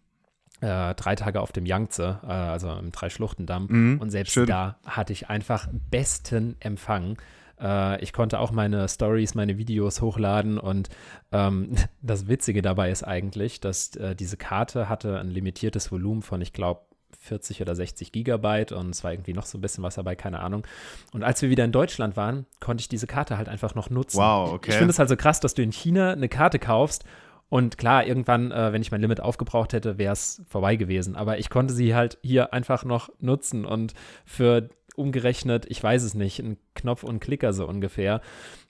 äh, 0.61 0.93
drei 0.95 1.15
Tage 1.15 1.41
auf 1.41 1.51
dem 1.51 1.65
Yangtze, 1.65 2.19
äh, 2.23 2.27
also 2.27 2.71
im 2.71 2.91
Dreischluchtendamm. 2.91 3.67
Mhm, 3.69 4.01
und 4.01 4.09
selbst 4.09 4.33
schön. 4.33 4.47
da 4.47 4.77
hatte 4.85 5.13
ich 5.13 5.29
einfach 5.29 5.67
besten 5.89 6.55
Empfang. 6.59 7.17
Äh, 7.59 8.01
ich 8.01 8.13
konnte 8.13 8.39
auch 8.39 8.51
meine 8.51 8.87
Stories, 8.87 9.35
meine 9.35 9.57
Videos 9.57 10.01
hochladen 10.01 10.57
und 10.57 10.89
ähm, 11.31 11.75
das 12.01 12.27
Witzige 12.27 12.61
dabei 12.61 12.91
ist 12.91 13.03
eigentlich, 13.03 13.59
dass 13.59 13.95
äh, 13.95 14.15
diese 14.15 14.37
Karte 14.37 14.89
hatte 14.89 15.19
ein 15.19 15.29
limitiertes 15.29 15.91
Volumen 15.91 16.21
von, 16.21 16.41
ich 16.41 16.53
glaube, 16.53 16.81
40 17.21 17.61
oder 17.61 17.75
60 17.75 18.11
Gigabyte 18.11 18.71
und 18.71 18.91
es 18.91 19.03
war 19.03 19.11
irgendwie 19.11 19.33
noch 19.33 19.45
so 19.45 19.57
ein 19.57 19.61
bisschen 19.61 19.83
was 19.83 19.95
dabei, 19.95 20.15
keine 20.15 20.39
Ahnung. 20.39 20.65
Und 21.11 21.23
als 21.23 21.41
wir 21.41 21.49
wieder 21.49 21.65
in 21.65 21.71
Deutschland 21.71 22.15
waren, 22.15 22.45
konnte 22.59 22.81
ich 22.81 22.87
diese 22.87 23.07
Karte 23.07 23.37
halt 23.37 23.49
einfach 23.49 23.75
noch 23.75 23.89
nutzen. 23.89 24.17
Wow, 24.17 24.53
okay. 24.53 24.71
Ich 24.71 24.77
finde 24.77 24.91
es 24.91 24.99
halt 24.99 25.09
so 25.09 25.17
krass, 25.17 25.39
dass 25.39 25.53
du 25.53 25.61
in 25.61 25.71
China 25.71 26.11
eine 26.11 26.29
Karte 26.29 26.59
kaufst 26.59 27.03
und 27.49 27.77
klar, 27.77 28.05
irgendwann, 28.05 28.51
äh, 28.51 28.71
wenn 28.71 28.81
ich 28.81 28.91
mein 28.91 29.01
Limit 29.01 29.21
aufgebraucht 29.21 29.73
hätte, 29.73 29.97
wäre 29.97 30.13
es 30.13 30.41
vorbei 30.47 30.75
gewesen. 30.75 31.15
Aber 31.15 31.39
ich 31.39 31.49
konnte 31.49 31.73
sie 31.73 31.95
halt 31.95 32.19
hier 32.21 32.53
einfach 32.53 32.85
noch 32.85 33.09
nutzen 33.19 33.65
und 33.65 33.93
für 34.25 34.69
umgerechnet, 34.95 35.65
ich 35.67 35.81
weiß 35.81 36.03
es 36.03 36.13
nicht, 36.13 36.39
ein 36.39 36.57
Knopf 36.75 37.03
und 37.03 37.19
Klicker 37.19 37.53
so 37.53 37.67
ungefähr, 37.67 38.21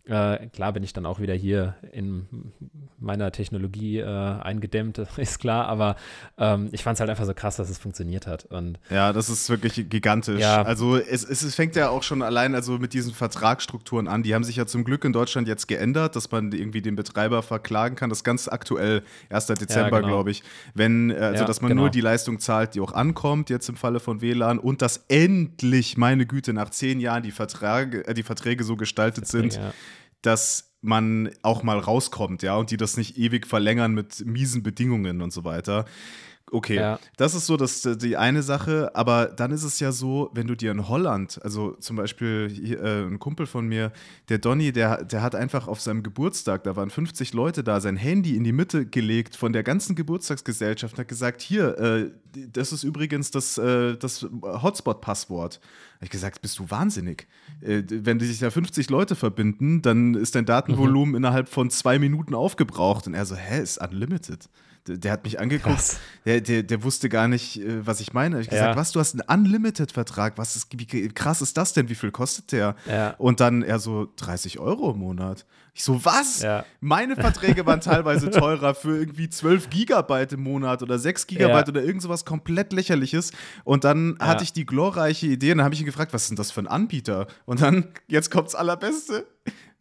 äh, 0.10 0.48
klar 0.48 0.74
bin 0.74 0.82
ich 0.82 0.92
dann 0.92 1.06
auch 1.06 1.20
wieder 1.20 1.36
hier 1.36 1.76
in 1.92 2.28
meiner 3.00 3.32
Technologie 3.32 4.00
äh, 4.00 4.06
eingedämmt, 4.06 4.98
ist 5.18 5.40
klar, 5.40 5.68
aber 5.68 5.96
ähm, 6.38 6.70
ich 6.72 6.84
fand 6.84 6.96
es 6.96 7.00
halt 7.00 7.10
einfach 7.12 7.26
so 7.26 7.34
krass, 7.34 7.58
dass 7.58 7.70
es 7.70 7.78
funktioniert 7.78 8.26
hat. 8.26 8.46
Und 8.46 8.80
ja, 8.90 9.14
das 9.14 9.30
ist 9.30 9.50
wirklich 9.50 9.88
gigantisch. 9.90 10.42
Ja. 10.42 10.64
Also 10.64 10.98
es, 10.98 11.24
es, 11.24 11.44
es, 11.44 11.54
fängt 11.54 11.76
ja 11.76 11.90
auch 11.90 12.02
schon 12.02 12.24
allein 12.24 12.56
also 12.56 12.80
mit 12.80 12.94
diesen 12.94 13.14
Vertragsstrukturen 13.14 14.08
an. 14.08 14.24
Die 14.24 14.34
haben 14.34 14.44
sich 14.44 14.56
ja 14.56 14.66
zum 14.66 14.84
Glück 14.84 15.06
in 15.06 15.14
Deutschland 15.14 15.48
jetzt 15.48 15.68
geändert, 15.68 16.16
dass 16.16 16.32
man 16.32 16.52
irgendwie 16.52 16.82
den 16.82 16.96
Betreiber 16.96 17.44
verklagen 17.44 17.96
kann. 17.96 18.10
Das 18.10 18.20
ist 18.20 18.24
ganz 18.24 18.48
aktuell, 18.48 19.04
1. 19.30 19.46
Dezember, 19.48 19.98
ja, 19.98 20.00
genau. 20.00 20.08
glaube 20.08 20.32
ich. 20.32 20.44
Wenn, 20.74 21.12
äh, 21.12 21.16
also 21.16 21.42
ja, 21.42 21.46
dass 21.46 21.62
man 21.62 21.70
genau. 21.70 21.84
nur 21.84 21.90
die 21.92 22.02
Leistung 22.02 22.40
zahlt, 22.40 22.74
die 22.74 22.82
auch 22.82 22.94
ankommt, 22.94 23.50
jetzt 23.52 23.70
im 23.70 23.76
Falle 23.76 24.00
von 24.00 24.22
WLAN, 24.22 24.58
und 24.58 24.82
dass 24.82 25.06
endlich, 25.08 25.98
meine 25.98 26.26
Güte, 26.26 26.54
nach 26.54 26.72
zehn 26.72 27.00
Jahren 27.00 27.22
die 27.22 27.32
Verträge, 27.32 28.08
äh, 28.08 28.16
die 28.16 28.24
Verträge 28.24 28.64
so 28.64 28.76
gestaltet 28.76 29.28
Verträge, 29.28 29.52
sind 29.52 29.74
dass 30.22 30.76
man 30.82 31.30
auch 31.42 31.64
mal 31.64 31.78
rauskommt, 31.78 32.42
ja, 32.44 32.56
und 32.56 32.72
die 32.72 32.78
das 32.78 32.98
nicht 32.98 33.18
ewig 33.18 33.48
verlängern 33.48 33.94
mit 33.94 34.26
miesen 34.26 34.64
Bedingungen 34.64 35.22
und 35.22 35.32
so 35.32 35.44
weiter. 35.44 35.86
Okay, 36.52 36.76
ja. 36.76 37.00
das 37.18 37.36
ist 37.36 37.46
so 37.46 37.58
das, 37.58 37.82
die 37.82 38.18
eine 38.18 38.42
Sache, 38.42 38.96
aber 38.96 39.28
dann 39.28 39.52
ist 39.52 39.64
es 39.64 39.80
ja 39.80 39.92
so, 39.92 40.30
wenn 40.34 40.48
du 40.48 40.56
dir 40.56 40.72
in 40.72 40.88
Holland, 40.88 41.40
also 41.44 41.74
zum 41.80 41.96
Beispiel 41.96 42.50
hier, 42.52 42.82
äh, 42.82 43.04
ein 43.04 43.20
Kumpel 43.20 43.46
von 43.46 43.68
mir, 43.68 43.92
der 44.30 44.40
Donny, 44.40 44.72
der, 44.72 45.04
der 45.04 45.22
hat 45.22 45.36
einfach 45.36 45.68
auf 45.68 45.80
seinem 45.80 46.02
Geburtstag, 46.02 46.64
da 46.64 46.76
waren 46.76 46.90
50 46.90 47.34
Leute 47.34 47.64
da, 47.64 47.80
sein 47.82 47.98
Handy 47.98 48.36
in 48.36 48.44
die 48.44 48.52
Mitte 48.52 48.86
gelegt 48.86 49.36
von 49.36 49.54
der 49.54 49.64
ganzen 49.64 49.96
Geburtstagsgesellschaft 49.96 50.96
und 50.96 51.00
hat 51.00 51.08
gesagt, 51.08 51.42
hier, 51.42 51.78
äh, 51.78 52.12
das 52.52 52.74
ist 52.74 52.84
übrigens 52.84 53.32
das, 53.32 53.58
äh, 53.58 53.96
das 53.96 54.26
Hotspot-Passwort. 54.42 55.60
Habe 55.96 56.06
ich 56.06 56.10
gesagt, 56.12 56.42
bist 56.42 56.58
du 56.60 56.70
wahnsinnig? 56.70 57.28
Äh, 57.62 57.84
wenn 57.90 58.20
sich 58.20 58.40
da 58.40 58.50
50 58.50 58.90
Leute 58.90 59.16
verbinden, 59.16 59.82
dann 59.82 60.16
ist 60.16 60.36
dein 60.36 60.46
Datenvolumen 60.46 61.10
mhm. 61.10 61.18
innerhalb 61.18 61.50
von 61.50 61.70
zwei 61.70 62.00
Minuten 62.00 62.34
aufgebraucht. 62.34 63.06
Und 63.08 63.14
er 63.14 63.26
so, 63.26 63.36
hä, 63.36 63.62
ist 63.62 63.80
unlimited. 63.80 64.50
Der, 64.98 65.12
hat 65.12 65.24
mich 65.24 65.40
angeguckt, 65.40 65.98
der, 66.26 66.42
der, 66.42 66.64
der, 66.64 66.84
wusste 66.84 67.10
gar 67.10 67.28
nicht, 67.28 67.62
äh, 67.62 67.86
was 67.86 68.00
ich 68.00 68.14
meine. 68.14 68.40
Ich 68.40 68.48
habe 68.48 68.56
gesagt, 68.56 68.76
ja. 68.76 68.80
was, 68.80 68.92
du 68.92 69.00
hast 69.00 69.14
einen 69.14 69.46
Unlimited-Vertrag, 69.46 70.38
was 70.38 70.56
ist, 70.56 70.68
wie 70.72 71.10
krass 71.10 71.42
ist 71.42 71.58
das 71.58 71.74
denn? 71.74 71.90
Wie 71.90 71.96
viel 71.96 72.12
kostet 72.12 72.52
der? 72.52 72.76
Ja. 72.88 73.16
Und 73.18 73.40
dann 73.40 73.62
er 73.62 73.80
so 73.80 74.08
30 74.16 74.60
Euro 74.60 74.92
im 74.92 75.00
Monat. 75.00 75.46
Ich 75.74 75.84
so, 75.84 76.04
was? 76.04 76.42
Ja. 76.42 76.66
Meine 76.82 77.16
Verträge 77.16 77.66
waren 77.66 77.82
teilweise 77.82 78.30
teurer 78.32 78.76
für 78.76 78.98
irgendwie 78.98 79.30
12 79.30 79.70
Gigabyte 79.70 80.34
im 80.34 80.44
Monat 80.44 80.82
oder 80.84 81.00
6 81.00 81.28
Gigabyte 81.28 81.68
ja. 81.68 81.74
oder 81.74 81.84
irgend 81.84 82.02
sowas 82.02 82.26
komplett 82.26 82.74
lächerliches. 82.74 83.32
Und 83.64 83.84
dann 83.84 84.18
ja. 84.20 84.28
hatte 84.28 84.44
ich 84.44 84.54
die 84.54 84.66
glorreiche 84.66 85.28
Idee 85.28 85.52
und 85.52 85.60
dann 85.60 85.66
habe 85.66 85.76
ich 85.76 85.82
ihn 85.82 85.86
gefragt, 85.86 86.14
was 86.14 86.24
ist 86.24 86.30
denn 86.30 86.38
das 86.38 86.52
für 86.52 86.62
ein 86.62 86.68
Anbieter? 86.68 87.28
Und 87.46 87.62
dann, 87.62 87.88
jetzt 88.08 88.32
kommt's 88.32 88.56
allerbeste. 88.56 89.26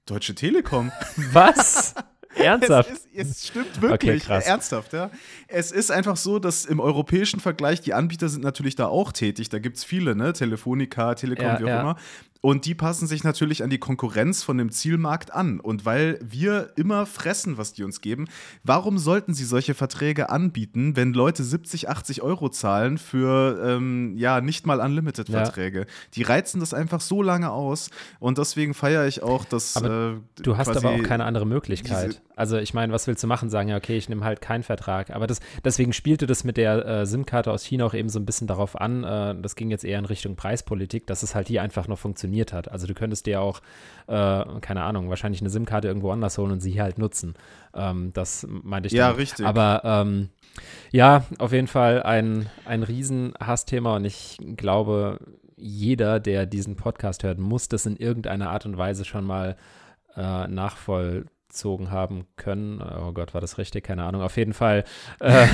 Deutsche 0.07 0.35
Telekom. 0.35 0.93
Was? 1.33 1.95
Ernsthaft? 2.45 2.91
Es, 2.91 3.07
ist, 3.07 3.31
es 3.31 3.49
stimmt 3.49 3.83
wirklich. 3.83 4.25
Okay, 4.25 4.43
ernsthaft, 4.45 4.93
ja. 4.93 5.11
Es 5.47 5.73
ist 5.73 5.91
einfach 5.91 6.17
so, 6.17 6.39
dass 6.39 6.65
im 6.65 6.81
europäischen 6.81 7.41
Vergleich 7.41 7.81
die 7.81 7.95
Anbieter 7.95 8.29
sind 8.29 8.45
natürlich 8.45 8.77
da 8.77 8.87
auch 8.87 9.13
tätig. 9.13 9.49
Da 9.49 9.59
gibt 9.59 9.77
es 9.77 9.85
viele, 9.85 10.15
ne? 10.15 10.33
Telefonica, 10.33 11.15
Telekom, 11.15 11.47
ja, 11.47 11.61
wie 11.61 11.65
auch 11.65 11.69
ja. 11.69 11.81
immer. 11.81 11.97
Und 12.41 12.67
die 12.67 12.75
passen 12.77 13.09
sich 13.09 13.25
natürlich 13.25 13.65
an 13.65 13.71
die 13.71 13.79
Konkurrenz 13.79 14.45
von 14.45 14.59
dem 14.59 14.71
Zielmarkt 14.71 15.35
an. 15.35 15.59
Und 15.59 15.85
weil 15.85 16.21
wir 16.23 16.71
immer 16.77 17.05
fressen, 17.05 17.59
was 17.59 17.73
die 17.73 17.83
uns 17.83 18.01
geben, 18.01 18.29
warum 18.63 18.99
sollten 18.99 19.35
sie 19.35 19.45
solche 19.45 19.75
Verträge 19.75 20.31
anbieten, 20.31 20.95
wenn 20.95 21.13
Leute 21.13 21.43
70, 21.43 21.89
80 21.89 22.23
Euro 22.23 22.49
zahlen 22.49 22.97
für 22.99 23.61
ähm, 23.65 24.17
ja 24.17 24.41
nicht 24.41 24.67
mal 24.67 24.79
Unlimited-Verträge? 24.79 25.81
Ja. 25.81 25.87
Die 26.15 26.23
reizen 26.23 26.61
das 26.61 26.75
einfach 26.75 27.01
so 27.01 27.23
lange 27.23 27.51
aus. 27.51 27.91
Und 28.21 28.39
deswegen 28.39 28.73
feiere 28.73 29.09
ich 29.09 29.23
auch, 29.25 29.45
dass. 29.45 29.75
Äh, 29.75 30.15
du 30.41 30.57
hast 30.57 30.69
aber 30.69 30.91
auch 30.91 31.03
keine 31.03 31.25
andere 31.25 31.47
Möglichkeit. 31.47 32.23
Also 32.37 32.57
ich 32.59 32.73
meine, 32.73 32.93
was 32.93 33.09
willst 33.09 33.23
du 33.25 33.27
machen? 33.27 33.51
Sagen, 33.51 33.69
ja, 33.69 33.77
okay, 33.77 33.97
ich 33.97 34.09
nehme 34.09 34.25
halt 34.25 34.41
keinen 34.41 34.63
Vertrag. 34.63 35.11
Aber 35.11 35.27
das, 35.27 35.41
deswegen 35.65 35.93
spielte 35.93 36.29
das 36.29 36.45
mit 36.45 36.57
der 36.57 36.87
äh, 36.87 37.07
SIM-Karte 37.07 37.51
aus 37.51 37.65
China 37.65 37.85
auch 37.87 37.95
eben 37.95 38.09
so 38.09 38.21
ein 38.21 38.27
bisschen 38.27 38.47
darauf 38.47 38.81
an. 38.81 39.03
Äh, 39.03 39.35
das 39.43 39.57
ging 39.57 39.71
jetzt 39.71 39.85
eher 39.85 39.99
in 39.99 40.05
Richtung 40.05 40.37
Preispolitik, 40.37 41.09
dass 41.09 41.25
es 41.25 41.35
halt 41.35 41.49
hier 41.49 41.63
einfach 41.63 41.89
noch 41.89 41.99
funktioniert 41.99 42.28
funktioniert 42.29 42.53
hat. 42.53 42.71
Also 42.71 42.87
du 42.87 42.95
könntest 42.95 43.27
dir 43.27 43.41
auch, 43.41 43.61
äh, 44.07 44.45
keine 44.61 44.83
Ahnung, 44.83 45.09
wahrscheinlich 45.09 45.41
eine 45.41 45.51
SIM-Karte 45.51 45.89
irgendwo 45.89 46.11
anders 46.11 46.37
holen 46.39 46.53
und 46.53 46.61
sie 46.61 46.71
hier 46.71 46.83
halt 46.83 46.99
nutzen. 46.99 47.35
Ähm, 47.75 48.13
das 48.13 48.47
meinte 48.49 48.89
ich. 48.89 48.93
Ja, 48.93 49.09
dann. 49.09 49.17
richtig. 49.17 49.47
Aber 49.47 49.83
ähm, 49.85 50.29
ja, 50.91 51.25
auf 51.39 51.53
jeden 51.53 51.69
Fall 51.69 52.03
ein, 52.03 52.47
ein 52.65 52.83
Riesen-Hassthema 52.83 53.97
und 53.97 54.05
ich 54.05 54.39
glaube, 54.57 55.19
jeder, 55.57 56.21
der 56.21 56.47
diesen 56.47 56.77
Podcast 56.77 57.25
hört, 57.25 57.39
muss 57.39 57.69
das 57.69 57.87
in 57.87 57.97
irgendeiner 57.97 58.51
Art 58.51 58.67
und 58.67 58.77
Weise 58.79 59.05
schon 59.05 59.25
mal 59.25 59.57
äh, 60.17 60.47
nachvollzogen 60.47 61.91
haben 61.91 62.27
können. 62.37 62.81
Oh 62.81 63.13
Gott, 63.13 63.35
war 63.35 63.41
das 63.41 63.59
richtig? 63.59 63.85
Keine 63.85 64.05
Ahnung. 64.05 64.23
Auf 64.23 64.37
jeden 64.37 64.53
Fall. 64.53 64.85
Äh, 65.21 65.47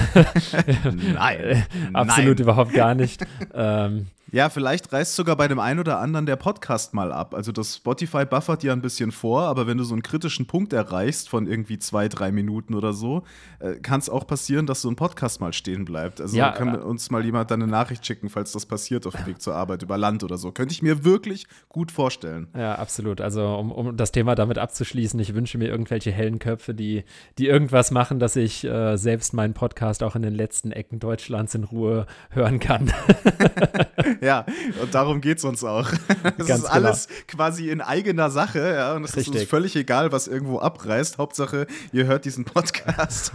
nein. 1.15 1.65
absolut 1.93 2.39
nein. 2.39 2.43
überhaupt 2.43 2.73
gar 2.75 2.95
nicht. 2.95 3.25
ähm, 3.55 4.09
ja, 4.35 4.49
vielleicht 4.49 4.93
reißt 4.93 5.15
sogar 5.15 5.37
bei 5.37 5.47
dem 5.47 5.61
einen 5.61 5.79
oder 5.79 6.01
anderen 6.01 6.27
der 6.27 6.35
Podcast 6.35 6.93
mal 6.93 7.13
ab. 7.13 7.37
Also 7.37 7.53
das 7.53 7.77
Spotify 7.77 8.25
buffert 8.25 8.65
ja 8.65 8.73
ein 8.73 8.83
bisschen 8.83 9.13
vor, 9.13 9.43
aber 9.43 9.69
wenn 9.69 9.79
du 9.79 9.85
so 9.85 9.95
einen 9.95 10.03
kritischen 10.03 10.47
Punkt 10.47 10.73
erreichst 10.73 11.29
von 11.29 11.47
irgendwie 11.47 11.79
zwei, 11.79 12.09
drei 12.09 12.33
Minuten 12.33 12.75
oder 12.75 12.93
so, 12.93 13.23
äh, 13.61 13.77
kann 13.77 14.01
es 14.01 14.11
auch 14.11 14.27
passieren, 14.27 14.67
dass 14.67 14.83
so 14.83 14.89
ein 14.89 14.97
Podcast 14.97 15.41
mal 15.41 15.53
stehen 15.53 15.85
bleibt. 15.85 16.21
Also 16.21 16.37
ja, 16.37 16.51
kann 16.51 16.75
äh, 16.75 16.79
uns 16.79 17.13
mal 17.13 17.25
jemand 17.25 17.53
dann 17.53 17.63
eine 17.63 17.71
Nachricht 17.71 18.05
schicken, 18.05 18.29
falls 18.29 18.51
das 18.51 18.67
passiert 18.67 19.07
auf 19.07 19.15
dem 19.15 19.25
Weg 19.27 19.41
zur 19.41 19.55
Arbeit 19.55 19.85
über 19.85 19.97
Land 19.97 20.25
oder 20.25 20.37
so. 20.37 20.51
Könnte 20.51 20.73
ich 20.73 20.83
mir 20.83 21.05
wirklich 21.05 21.47
gut 21.69 21.93
vorstellen. 21.93 22.49
Ja, 22.57 22.75
absolut. 22.75 23.21
Also 23.21 23.55
um, 23.55 23.71
um 23.71 23.97
das 23.97 24.11
Thema 24.11 24.35
damit 24.35 24.59
abzuschließen, 24.59 25.21
ich 25.21 25.37
wünsche 25.37 25.59
mir 25.59 25.69
irgendwelche 25.69 26.11
hellen 26.11 26.41
Köpfe, 26.41 26.75
die, 26.75 27.05
die 27.39 27.47
irgendwas 27.47 27.93
machen, 27.93 28.19
dass 28.19 28.35
ich 28.35 28.65
äh, 28.65 28.97
selbst 28.97 29.33
meinen 29.33 29.55
Podcast 29.55 30.03
auch 30.03 30.17
in 30.17 30.23
den 30.23 30.35
letzten 30.35 30.73
Ecken 30.73 30.99
Deutschlands 30.99 31.55
in 31.55 31.63
Ruhe 31.63 32.07
hören 32.31 32.59
kann. 32.59 32.93
Ja, 34.25 34.47
und 34.81 34.95
darum 34.95 35.21
geht 35.21 35.39
es 35.39 35.45
uns 35.45 35.63
auch. 35.63 35.91
Es 36.39 36.49
ist 36.49 36.63
genau. 36.63 36.69
alles 36.69 37.09
quasi 37.29 37.69
in 37.71 37.81
eigener 37.81 38.31
Sache, 38.31 38.75
ja, 38.75 38.95
und 38.95 39.05
es 39.05 39.15
ist 39.15 39.29
uns 39.29 39.43
völlig 39.45 39.77
egal, 39.77 40.11
was 40.11 40.27
irgendwo 40.27 40.59
abreißt. 40.59 41.19
Hauptsache, 41.19 41.67
ihr 41.93 42.07
hört 42.07 42.25
diesen 42.25 42.45
Podcast. 42.45 43.33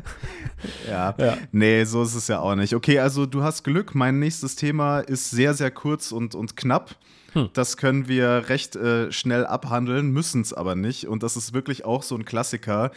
ja. 0.88 1.14
ja, 1.16 1.38
nee, 1.52 1.84
so 1.84 2.02
ist 2.02 2.14
es 2.14 2.28
ja 2.28 2.40
auch 2.40 2.54
nicht. 2.54 2.74
Okay, 2.74 2.98
also 2.98 3.24
du 3.26 3.42
hast 3.42 3.64
Glück. 3.64 3.94
Mein 3.94 4.18
nächstes 4.18 4.56
Thema 4.56 5.00
ist 5.00 5.30
sehr, 5.30 5.54
sehr 5.54 5.70
kurz 5.70 6.12
und, 6.12 6.34
und 6.34 6.56
knapp. 6.56 6.96
Hm. 7.32 7.50
Das 7.52 7.76
können 7.76 8.08
wir 8.08 8.48
recht 8.48 8.76
äh, 8.76 9.10
schnell 9.10 9.46
abhandeln, 9.46 10.10
müssen 10.10 10.42
es 10.42 10.52
aber 10.52 10.74
nicht. 10.74 11.06
Und 11.06 11.22
das 11.22 11.36
ist 11.36 11.52
wirklich 11.52 11.84
auch 11.84 12.02
so 12.02 12.14
ein 12.14 12.24
Klassiker, 12.24 12.90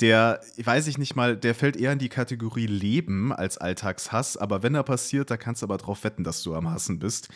der, 0.00 0.40
weiß 0.56 0.86
ich 0.88 0.98
nicht 0.98 1.14
mal, 1.14 1.36
der 1.36 1.54
fällt 1.54 1.76
eher 1.76 1.92
in 1.92 1.98
die 1.98 2.08
Kategorie 2.08 2.66
Leben 2.66 3.32
als 3.32 3.58
Alltagshass. 3.58 4.36
Aber 4.36 4.62
wenn 4.62 4.74
er 4.74 4.82
passiert, 4.82 5.30
da 5.30 5.36
kannst 5.36 5.62
du 5.62 5.66
aber 5.66 5.78
drauf 5.78 6.04
wetten, 6.04 6.24
dass 6.24 6.42
du 6.42 6.54
am 6.54 6.70
Hassen 6.70 6.98
bist. 6.98 7.28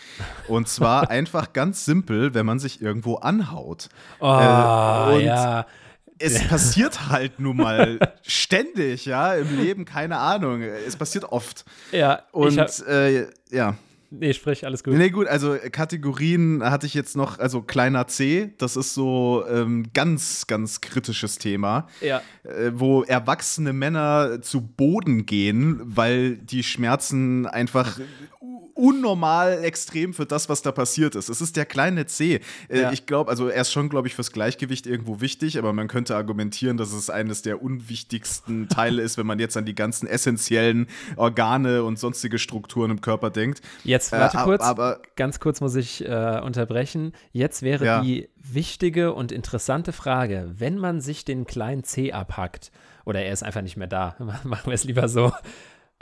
Und 0.48 0.68
zwar 0.68 1.10
einfach 1.10 1.52
ganz 1.52 1.84
simpel, 1.84 2.34
wenn 2.34 2.46
man 2.46 2.58
sich 2.58 2.80
irgendwo 2.82 3.16
anhaut. 3.16 3.88
Oh, 4.20 4.26
äh, 4.26 5.24
ja 5.24 5.66
es 6.18 6.48
passiert 6.48 7.08
halt 7.08 7.38
nun 7.40 7.58
mal 7.58 7.98
ständig, 8.22 9.04
ja, 9.04 9.34
im 9.34 9.56
Leben, 9.56 9.84
keine 9.84 10.18
Ahnung. 10.18 10.62
Es 10.62 10.96
passiert 10.96 11.24
oft. 11.24 11.64
Ja. 11.92 12.22
Und 12.32 12.58
äh, 12.88 13.26
ja. 13.50 13.76
Nee, 14.10 14.32
sprich, 14.32 14.64
alles 14.64 14.84
gut. 14.84 14.94
Nee, 14.94 15.10
gut, 15.10 15.26
also 15.26 15.56
Kategorien 15.72 16.62
hatte 16.62 16.86
ich 16.86 16.94
jetzt 16.94 17.16
noch, 17.16 17.38
also 17.38 17.62
kleiner 17.62 18.06
C, 18.06 18.54
das 18.58 18.76
ist 18.76 18.94
so 18.94 19.44
ähm, 19.48 19.86
ganz, 19.92 20.46
ganz 20.46 20.80
kritisches 20.80 21.38
Thema. 21.38 21.88
Ja. 22.00 22.22
Äh, 22.44 22.72
wo 22.74 23.02
erwachsene 23.02 23.72
Männer 23.72 24.40
zu 24.42 24.60
Boden 24.60 25.26
gehen, 25.26 25.80
weil 25.84 26.36
die 26.36 26.62
Schmerzen 26.62 27.46
einfach 27.46 27.98
unnormal 28.76 29.64
extrem 29.64 30.12
für 30.12 30.26
das, 30.26 30.48
was 30.48 30.62
da 30.62 30.70
passiert 30.70 31.14
ist. 31.14 31.28
Es 31.28 31.40
ist 31.40 31.56
der 31.56 31.64
kleine 31.64 32.06
C. 32.06 32.40
Äh, 32.68 32.82
ja. 32.82 32.92
Ich 32.92 33.06
glaube, 33.06 33.30
also 33.30 33.48
er 33.48 33.62
ist 33.62 33.72
schon, 33.72 33.88
glaube 33.88 34.06
ich, 34.06 34.14
fürs 34.14 34.32
Gleichgewicht 34.32 34.86
irgendwo 34.86 35.20
wichtig, 35.20 35.58
aber 35.58 35.72
man 35.72 35.88
könnte 35.88 36.14
argumentieren, 36.14 36.76
dass 36.76 36.92
es 36.92 37.08
eines 37.10 37.42
der 37.42 37.62
unwichtigsten 37.62 38.68
Teile 38.68 39.02
ist, 39.02 39.16
wenn 39.18 39.26
man 39.26 39.38
jetzt 39.38 39.56
an 39.56 39.64
die 39.64 39.74
ganzen 39.74 40.06
essentiellen 40.06 40.86
Organe 41.16 41.84
und 41.84 41.98
sonstige 41.98 42.38
Strukturen 42.38 42.90
im 42.90 43.00
Körper 43.00 43.30
denkt. 43.30 43.62
Jetzt 43.82 44.12
warte 44.12 44.38
äh, 44.38 44.42
kurz, 44.42 44.62
aber 44.62 45.00
ganz 45.16 45.40
kurz 45.40 45.60
muss 45.60 45.74
ich 45.74 46.04
äh, 46.04 46.40
unterbrechen. 46.44 47.12
Jetzt 47.32 47.62
wäre 47.62 47.84
ja. 47.84 48.00
die 48.02 48.28
wichtige 48.36 49.14
und 49.14 49.32
interessante 49.32 49.92
Frage, 49.92 50.52
wenn 50.56 50.78
man 50.78 51.00
sich 51.00 51.24
den 51.24 51.46
kleinen 51.46 51.82
C 51.82 52.12
abhackt 52.12 52.70
oder 53.06 53.22
er 53.22 53.32
ist 53.32 53.42
einfach 53.42 53.62
nicht 53.62 53.78
mehr 53.78 53.86
da, 53.86 54.16
machen 54.44 54.66
wir 54.66 54.74
es 54.74 54.84
lieber 54.84 55.08
so, 55.08 55.32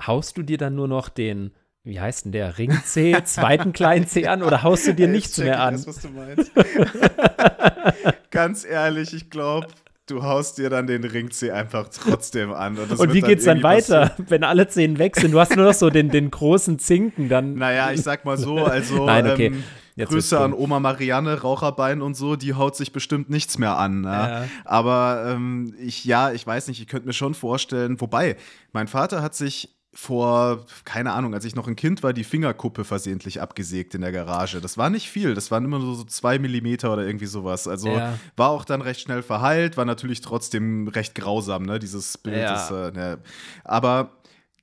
haust 0.05 0.37
du 0.37 0.43
dir 0.43 0.59
dann 0.59 0.75
nur 0.75 0.89
noch 0.89 1.09
den 1.09 1.53
wie 1.85 2.01
heißt 2.01 2.25
denn 2.25 2.33
der? 2.33 2.57
Ring 2.57 2.73
C, 2.85 3.15
zweiten 3.25 3.75
kleinen 3.75 4.07
C 4.07 4.27
an 4.27 4.43
oder 4.43 4.63
haust 4.63 4.87
du 4.87 4.95
dir 4.95 5.07
nichts 5.09 5.37
mehr 5.39 5.63
an? 5.63 5.75
Das, 5.75 5.87
was 5.87 6.01
du 6.01 6.09
meinst. 6.09 6.51
Ganz 8.31 8.65
ehrlich, 8.65 9.13
ich 9.13 9.29
glaube, 9.29 9.69
du 10.07 10.23
haust 10.23 10.57
dir 10.57 10.71
dann 10.71 10.87
den 10.87 11.05
Ring 11.05 11.31
C 11.31 11.51
einfach 11.51 11.89
trotzdem 11.89 12.55
an. 12.55 12.79
Und, 12.79 12.99
und 12.99 13.13
wie 13.13 13.21
dann 13.21 13.29
geht's 13.29 13.45
dann 13.45 13.63
weiter, 13.63 14.09
passieren. 14.09 14.27
wenn 14.31 14.45
alle 14.45 14.67
Zehen 14.67 14.99
weg 14.99 15.17
sind? 15.17 15.33
Du 15.33 15.41
hast 15.41 15.55
nur 15.55 15.67
noch 15.67 15.75
so 15.75 15.91
den, 15.91 16.09
den 16.09 16.31
großen 16.31 16.79
Zinken 16.79 17.29
dann. 17.29 17.55
Naja, 17.57 17.93
ich 17.93 18.01
sag 18.01 18.25
mal 18.25 18.39
so, 18.39 18.57
also 18.65 19.05
Nein, 19.05 19.31
okay. 19.31 19.47
ähm, 19.47 19.65
Jetzt 19.97 20.09
Grüße 20.09 20.41
an 20.41 20.53
Oma 20.53 20.81
Marianne, 20.81 21.43
Raucherbein 21.43 22.03
und 22.03 22.15
so, 22.15 22.35
die 22.35 22.55
haut 22.55 22.75
sich 22.75 22.93
bestimmt 22.93 23.31
nichts 23.31 23.59
mehr 23.59 23.79
an. 23.79 24.01
Ne? 24.01 24.09
Ja. 24.09 24.45
Aber 24.65 25.27
ähm, 25.29 25.73
ich, 25.79 26.05
ja, 26.05 26.33
ich 26.33 26.45
weiß 26.45 26.67
nicht, 26.67 26.81
ich 26.81 26.89
könnte 26.89 27.07
mir 27.07 27.13
schon 27.13 27.35
vorstellen, 27.35 28.01
wobei, 28.01 28.37
mein 28.73 28.89
Vater 28.89 29.23
hat 29.23 29.37
sich 29.37 29.77
vor, 29.95 30.67
keine 30.85 31.13
Ahnung, 31.13 31.35
als 31.35 31.45
ich 31.45 31.55
noch 31.55 31.69
ein 31.69 31.77
Kind 31.77 32.03
war, 32.03 32.13
die 32.13 32.25
Fingerkuppe 32.25 32.85
versehentlich 32.85 33.41
abgesägt 33.41 33.95
in 33.95 34.01
der 34.01 34.13
Garage. 34.13 34.61
Das 34.61 34.77
war 34.77 34.91
nicht 34.91 35.09
viel, 35.09 35.35
das 35.35 35.51
waren 35.51 35.65
immer 35.65 35.79
nur 35.79 35.95
so 35.97 36.05
zwei 36.05 36.39
Millimeter 36.39 36.93
oder 36.93 37.07
irgendwie 37.07 37.27
sowas. 37.27 37.69
Also 37.69 37.91
ja. 37.91 38.19
war 38.37 38.51
auch 38.51 38.65
dann 38.65 38.83
recht 38.83 39.01
schnell 39.01 39.23
verheilt, 39.23 39.77
war 39.77 39.85
natürlich 39.85 40.21
trotzdem 40.21 40.89
recht 40.89 41.15
grausam, 41.15 41.65
ne, 41.65 41.79
dieses 41.79 42.19
Bild. 42.19 42.37
Ja. 42.37 42.63
Ist, 42.63 42.71
äh, 42.71 42.91
ne. 42.93 43.19
Aber 43.63 44.11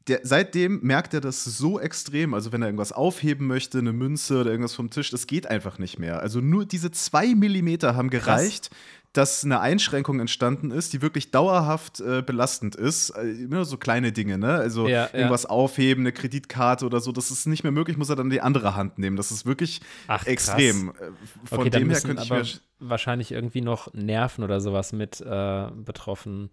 der, 0.07 0.21
seitdem 0.23 0.79
merkt 0.81 1.13
er 1.13 1.21
das 1.21 1.43
so 1.43 1.79
extrem. 1.79 2.33
Also, 2.33 2.51
wenn 2.51 2.63
er 2.63 2.67
irgendwas 2.67 2.91
aufheben 2.91 3.45
möchte, 3.45 3.77
eine 3.77 3.93
Münze 3.93 4.41
oder 4.41 4.49
irgendwas 4.49 4.73
vom 4.73 4.89
Tisch, 4.89 5.11
das 5.11 5.27
geht 5.27 5.45
einfach 5.45 5.77
nicht 5.77 5.99
mehr. 5.99 6.21
Also, 6.21 6.39
nur 6.41 6.65
diese 6.65 6.89
zwei 6.89 7.35
Millimeter 7.35 7.95
haben 7.95 8.09
gereicht, 8.09 8.71
Krass 8.71 8.79
dass 9.13 9.43
eine 9.43 9.59
Einschränkung 9.59 10.21
entstanden 10.21 10.71
ist, 10.71 10.93
die 10.93 11.01
wirklich 11.01 11.31
dauerhaft 11.31 11.99
äh, 11.99 12.21
belastend 12.21 12.75
ist. 12.75 13.09
Äh, 13.09 13.31
immer 13.31 13.65
so 13.65 13.77
kleine 13.77 14.13
Dinge, 14.13 14.37
ne? 14.37 14.53
Also 14.53 14.87
ja, 14.87 15.09
irgendwas 15.11 15.43
ja. 15.43 15.49
aufheben, 15.49 16.03
eine 16.03 16.13
Kreditkarte 16.13 16.85
oder 16.85 17.01
so, 17.01 17.11
das 17.11 17.29
ist 17.29 17.45
nicht 17.45 17.63
mehr 17.63 17.73
möglich, 17.73 17.97
muss 17.97 18.09
er 18.09 18.15
dann 18.15 18.29
die 18.29 18.39
andere 18.39 18.75
Hand 18.75 18.99
nehmen. 18.99 19.17
Das 19.17 19.31
ist 19.31 19.45
wirklich 19.45 19.81
Ach, 20.07 20.25
extrem. 20.25 20.93
Krass. 20.93 21.09
Äh, 21.09 21.45
von 21.45 21.59
okay, 21.59 21.69
dem 21.71 21.89
her 21.89 21.99
könnte 21.99 22.23
ich 22.23 22.29
mir 22.29 22.45
wahrscheinlich 22.79 23.31
irgendwie 23.33 23.61
noch 23.61 23.93
Nerven 23.93 24.43
oder 24.45 24.61
sowas 24.61 24.93
mit 24.93 25.19
äh, 25.19 25.65
betroffen 25.75 26.49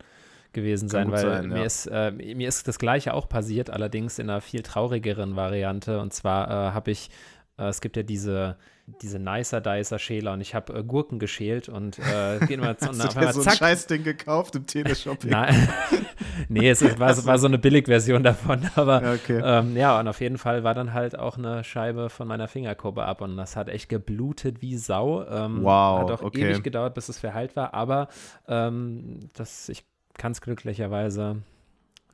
gewesen 0.53 0.89
sein, 0.89 1.13
weil 1.13 1.21
sein, 1.21 1.49
mir, 1.49 1.59
ja. 1.59 1.65
ist, 1.65 1.87
äh, 1.87 2.11
mir 2.11 2.49
ist 2.49 2.67
das 2.67 2.79
Gleiche 2.79 3.15
auch 3.15 3.29
passiert, 3.29 3.71
allerdings 3.71 4.19
in 4.19 4.29
einer 4.29 4.41
viel 4.41 4.63
traurigeren 4.63 5.37
Variante. 5.37 6.01
Und 6.01 6.13
zwar 6.13 6.49
äh, 6.49 6.73
habe 6.73 6.91
ich, 6.91 7.11
es 7.57 7.81
gibt 7.81 7.97
ja 7.97 8.03
diese 8.03 8.57
diese 9.03 9.19
Nicer 9.19 9.61
Dicer 9.61 9.99
Schäler 9.99 10.33
und 10.33 10.41
ich 10.41 10.55
habe 10.55 10.73
äh, 10.73 10.83
Gurken 10.83 11.19
geschält 11.19 11.69
und 11.69 11.99
äh, 11.99 12.39
gehen 12.47 12.63
wir 12.63 12.77
zu, 12.79 12.89
Hast 12.89 13.17
du 13.17 13.21
dir 13.21 13.33
so 13.33 13.43
ein 13.43 13.57
Scheißding 13.57 14.05
gekauft 14.05 14.57
im 14.57 14.67
Teleshopping? 14.67 15.31
Nein, 15.31 15.69
nee, 16.49 16.69
es 16.69 16.83
war, 16.99 17.25
war, 17.25 17.39
so 17.39 17.47
eine 17.47 17.59
Billigversion 17.59 18.23
davon, 18.23 18.69
aber 18.75 19.15
okay. 19.15 19.41
ähm, 19.45 19.77
ja, 19.77 19.99
und 19.99 20.09
auf 20.09 20.21
jeden 20.21 20.39
Fall 20.39 20.65
war 20.65 20.75
dann 20.75 20.95
halt 20.95 21.19
auch 21.19 21.37
eine 21.39 21.65
Scheibe 21.65 22.11
von 22.11 22.29
meiner 22.29 22.49
Fingerkuppe 22.49 23.05
ab 23.05 23.21
und 23.21 23.37
das 23.37 23.57
hat 23.57 23.69
echt 23.69 23.89
geblutet 23.89 24.63
wie 24.63 24.77
Sau. 24.77 25.25
Ähm, 25.27 25.63
wow, 25.63 26.01
Hat 26.01 26.11
auch 26.11 26.23
okay. 26.23 26.51
ewig 26.51 26.63
gedauert, 26.63 26.95
bis 26.95 27.09
es 27.09 27.19
verheilt 27.19 27.57
war, 27.57 27.75
aber 27.75 28.09
ähm, 28.49 29.21
das, 29.35 29.69
ich 29.69 29.85
kann 30.17 30.33
es 30.33 30.41
glücklicherweise 30.41 31.43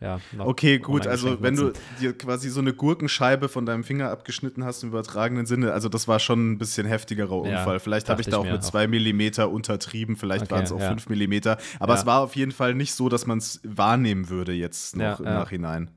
ja, 0.05 0.21
okay, 0.39 0.79
gut. 0.79 1.07
Also, 1.07 1.41
wenn 1.43 1.57
du 1.57 1.73
dir 2.01 2.17
quasi 2.17 2.51
so 2.51 2.61
eine 2.61 2.73
Gurkenscheibe 2.73 3.49
von 3.49 3.67
deinem 3.67 3.85
Finger 3.85 4.11
abgeschnitten 4.11 4.65
hast 4.65 4.83
im 4.83 4.91
übertragenen 4.91 5.47
Sinne, 5.47 5.73
also 5.73 5.89
das 5.89 6.07
war 6.07 6.21
schon 6.21 6.53
ein 6.53 6.59
bisschen 6.59 6.87
heftigerer 6.87 7.37
Unfall. 7.37 7.75
Ja, 7.75 7.79
vielleicht 7.79 8.09
habe 8.09 8.21
ich 8.21 8.29
da 8.29 8.39
auch 8.39 8.45
mit 8.45 8.63
zwei 8.63 8.87
Millimeter 8.87 9.51
untertrieben, 9.51 10.17
vielleicht 10.17 10.45
okay, 10.45 10.55
waren 10.55 10.65
es 10.65 10.73
auch 10.73 10.81
ja. 10.81 10.89
fünf 10.89 11.09
Millimeter. 11.09 11.59
Aber 11.81 11.95
ja. 11.95 12.01
es 12.01 12.07
war 12.07 12.21
auf 12.21 12.37
jeden 12.37 12.53
Fall 12.53 12.75
nicht 12.75 12.95
so, 12.95 13.09
dass 13.09 13.27
man 13.27 13.39
es 13.39 13.61
wahrnehmen 13.65 14.29
würde 14.29 14.53
jetzt 14.53 14.97
noch 14.97 15.21
im 15.21 15.25
Nachhinein. 15.25 15.91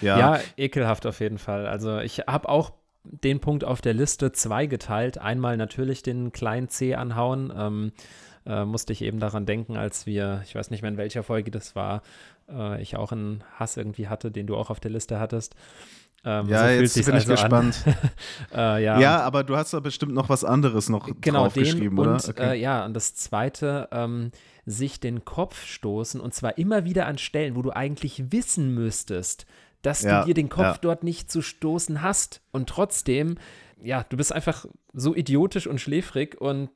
Ja. 0.00 0.18
ja, 0.18 0.40
ekelhaft 0.56 1.06
auf 1.06 1.20
jeden 1.20 1.38
Fall. 1.38 1.66
Also, 1.66 1.98
ich 2.00 2.20
habe 2.26 2.48
auch 2.48 2.72
den 3.04 3.40
Punkt 3.40 3.64
auf 3.64 3.80
der 3.80 3.94
Liste 3.94 4.32
zwei 4.32 4.66
geteilt. 4.66 5.18
Einmal 5.18 5.56
natürlich 5.56 6.02
den 6.02 6.32
kleinen 6.32 6.68
C 6.68 6.94
anhauen. 6.94 7.52
Ähm, 7.56 7.92
äh, 8.46 8.64
musste 8.64 8.92
ich 8.92 9.02
eben 9.02 9.20
daran 9.20 9.46
denken, 9.46 9.76
als 9.76 10.06
wir, 10.06 10.42
ich 10.44 10.54
weiß 10.54 10.70
nicht 10.70 10.82
mehr 10.82 10.90
in 10.90 10.96
welcher 10.96 11.22
Folge 11.22 11.50
das 11.50 11.74
war, 11.74 12.02
äh, 12.48 12.80
ich 12.82 12.96
auch 12.96 13.12
einen 13.12 13.44
Hass 13.58 13.76
irgendwie 13.76 14.08
hatte, 14.08 14.30
den 14.30 14.46
du 14.46 14.56
auch 14.56 14.70
auf 14.70 14.80
der 14.80 14.90
Liste 14.90 15.18
hattest. 15.18 15.54
Ähm, 16.26 16.48
ja, 16.48 16.62
so 16.62 16.80
jetzt 16.80 16.94
bin 17.04 17.14
also 17.14 17.32
ich 17.34 17.40
gespannt. 17.40 17.84
äh, 18.54 18.82
ja. 18.82 18.98
ja, 18.98 19.20
aber 19.20 19.44
du 19.44 19.56
hast 19.56 19.74
da 19.74 19.80
bestimmt 19.80 20.14
noch 20.14 20.30
was 20.30 20.42
anderes 20.42 20.88
noch 20.88 21.10
genau, 21.20 21.42
draufgeschrieben, 21.42 21.98
oder? 21.98 22.12
Und, 22.12 22.28
okay. 22.28 22.52
äh, 22.52 22.60
ja, 22.60 22.84
und 22.84 22.94
das 22.94 23.14
zweite, 23.14 23.88
ähm, 23.92 24.30
sich 24.64 25.00
den 25.00 25.26
Kopf 25.26 25.64
stoßen 25.66 26.20
und 26.20 26.32
zwar 26.32 26.56
immer 26.56 26.86
wieder 26.86 27.06
an 27.06 27.18
Stellen, 27.18 27.56
wo 27.56 27.62
du 27.62 27.70
eigentlich 27.70 28.32
wissen 28.32 28.74
müsstest, 28.74 29.44
dass 29.82 30.02
ja, 30.02 30.20
du 30.20 30.28
dir 30.28 30.34
den 30.34 30.48
Kopf 30.48 30.62
ja. 30.62 30.78
dort 30.80 31.04
nicht 31.04 31.30
zu 31.30 31.42
stoßen 31.42 32.00
hast. 32.00 32.40
Und 32.52 32.70
trotzdem, 32.70 33.36
ja, 33.82 34.04
du 34.08 34.16
bist 34.16 34.32
einfach 34.32 34.64
so 34.94 35.14
idiotisch 35.14 35.66
und 35.66 35.78
schläfrig 35.78 36.40
und 36.40 36.70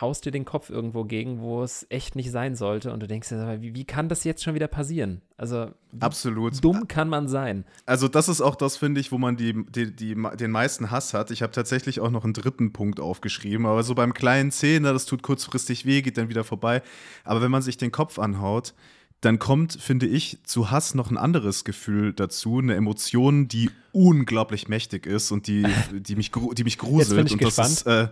haust 0.00 0.24
dir 0.24 0.30
den 0.30 0.44
Kopf 0.44 0.70
irgendwo 0.70 1.04
gegen, 1.04 1.40
wo 1.40 1.62
es 1.62 1.86
echt 1.88 2.16
nicht 2.16 2.30
sein 2.30 2.56
sollte. 2.56 2.92
Und 2.92 3.00
du 3.00 3.06
denkst 3.06 3.28
dir, 3.28 3.58
wie, 3.60 3.74
wie 3.74 3.84
kann 3.84 4.08
das 4.08 4.24
jetzt 4.24 4.42
schon 4.42 4.54
wieder 4.54 4.68
passieren? 4.68 5.20
Also, 5.36 5.70
absolut. 6.00 6.62
Dumm 6.62 6.88
kann 6.88 7.08
man 7.08 7.28
sein. 7.28 7.64
Also, 7.86 8.08
das 8.08 8.28
ist 8.28 8.40
auch 8.40 8.54
das, 8.54 8.76
finde 8.76 9.00
ich, 9.00 9.12
wo 9.12 9.18
man 9.18 9.36
die, 9.36 9.64
die, 9.70 9.94
die, 9.94 10.14
den 10.14 10.50
meisten 10.50 10.90
Hass 10.90 11.14
hat. 11.14 11.30
Ich 11.30 11.42
habe 11.42 11.52
tatsächlich 11.52 12.00
auch 12.00 12.10
noch 12.10 12.24
einen 12.24 12.32
dritten 12.32 12.72
Punkt 12.72 13.00
aufgeschrieben. 13.00 13.66
Aber 13.66 13.82
so 13.82 13.94
beim 13.94 14.14
kleinen 14.14 14.50
Zehner, 14.50 14.92
das 14.92 15.06
tut 15.06 15.22
kurzfristig 15.22 15.84
weh, 15.84 16.02
geht 16.02 16.18
dann 16.18 16.28
wieder 16.28 16.44
vorbei. 16.44 16.82
Aber 17.24 17.42
wenn 17.42 17.50
man 17.50 17.62
sich 17.62 17.76
den 17.76 17.92
Kopf 17.92 18.18
anhaut, 18.18 18.74
dann 19.22 19.38
kommt, 19.38 19.74
finde 19.80 20.06
ich, 20.06 20.38
zu 20.44 20.70
Hass 20.70 20.94
noch 20.94 21.10
ein 21.10 21.16
anderes 21.16 21.64
Gefühl 21.64 22.12
dazu, 22.12 22.58
eine 22.58 22.74
Emotion, 22.74 23.46
die 23.46 23.70
unglaublich 23.92 24.68
mächtig 24.68 25.06
ist 25.06 25.30
und 25.30 25.46
die, 25.46 25.64
die, 25.92 26.16
mich, 26.16 26.32
die 26.54 26.64
mich 26.64 26.76
gruselt. 26.76 27.08
Jetzt 27.08 27.16
bin 27.16 27.26
ich 27.26 27.32
und 27.34 27.38
gespannt. 27.38 27.68
das 27.68 27.80
ist 27.80 27.86
äh, 27.86 28.08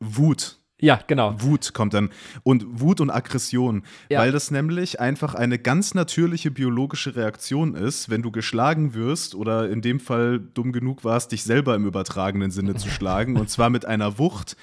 Wut. 0.00 0.58
Ja, 0.78 1.00
genau. 1.06 1.34
Wut 1.38 1.72
kommt 1.72 1.94
dann. 1.94 2.10
Und 2.42 2.80
Wut 2.80 3.00
und 3.00 3.10
Aggression. 3.10 3.82
Ja. 4.10 4.20
Weil 4.20 4.30
das 4.30 4.50
nämlich 4.50 5.00
einfach 5.00 5.34
eine 5.34 5.58
ganz 5.58 5.94
natürliche 5.94 6.50
biologische 6.50 7.16
Reaktion 7.16 7.74
ist, 7.74 8.10
wenn 8.10 8.22
du 8.22 8.30
geschlagen 8.30 8.92
wirst 8.92 9.34
oder 9.34 9.70
in 9.70 9.80
dem 9.80 10.00
Fall 10.00 10.38
dumm 10.38 10.72
genug 10.72 11.02
warst, 11.02 11.32
dich 11.32 11.44
selber 11.44 11.74
im 11.74 11.86
übertragenen 11.86 12.50
Sinne 12.50 12.74
zu 12.74 12.88
schlagen. 12.90 13.38
und 13.38 13.48
zwar 13.48 13.70
mit 13.70 13.86
einer 13.86 14.18
Wucht, 14.18 14.56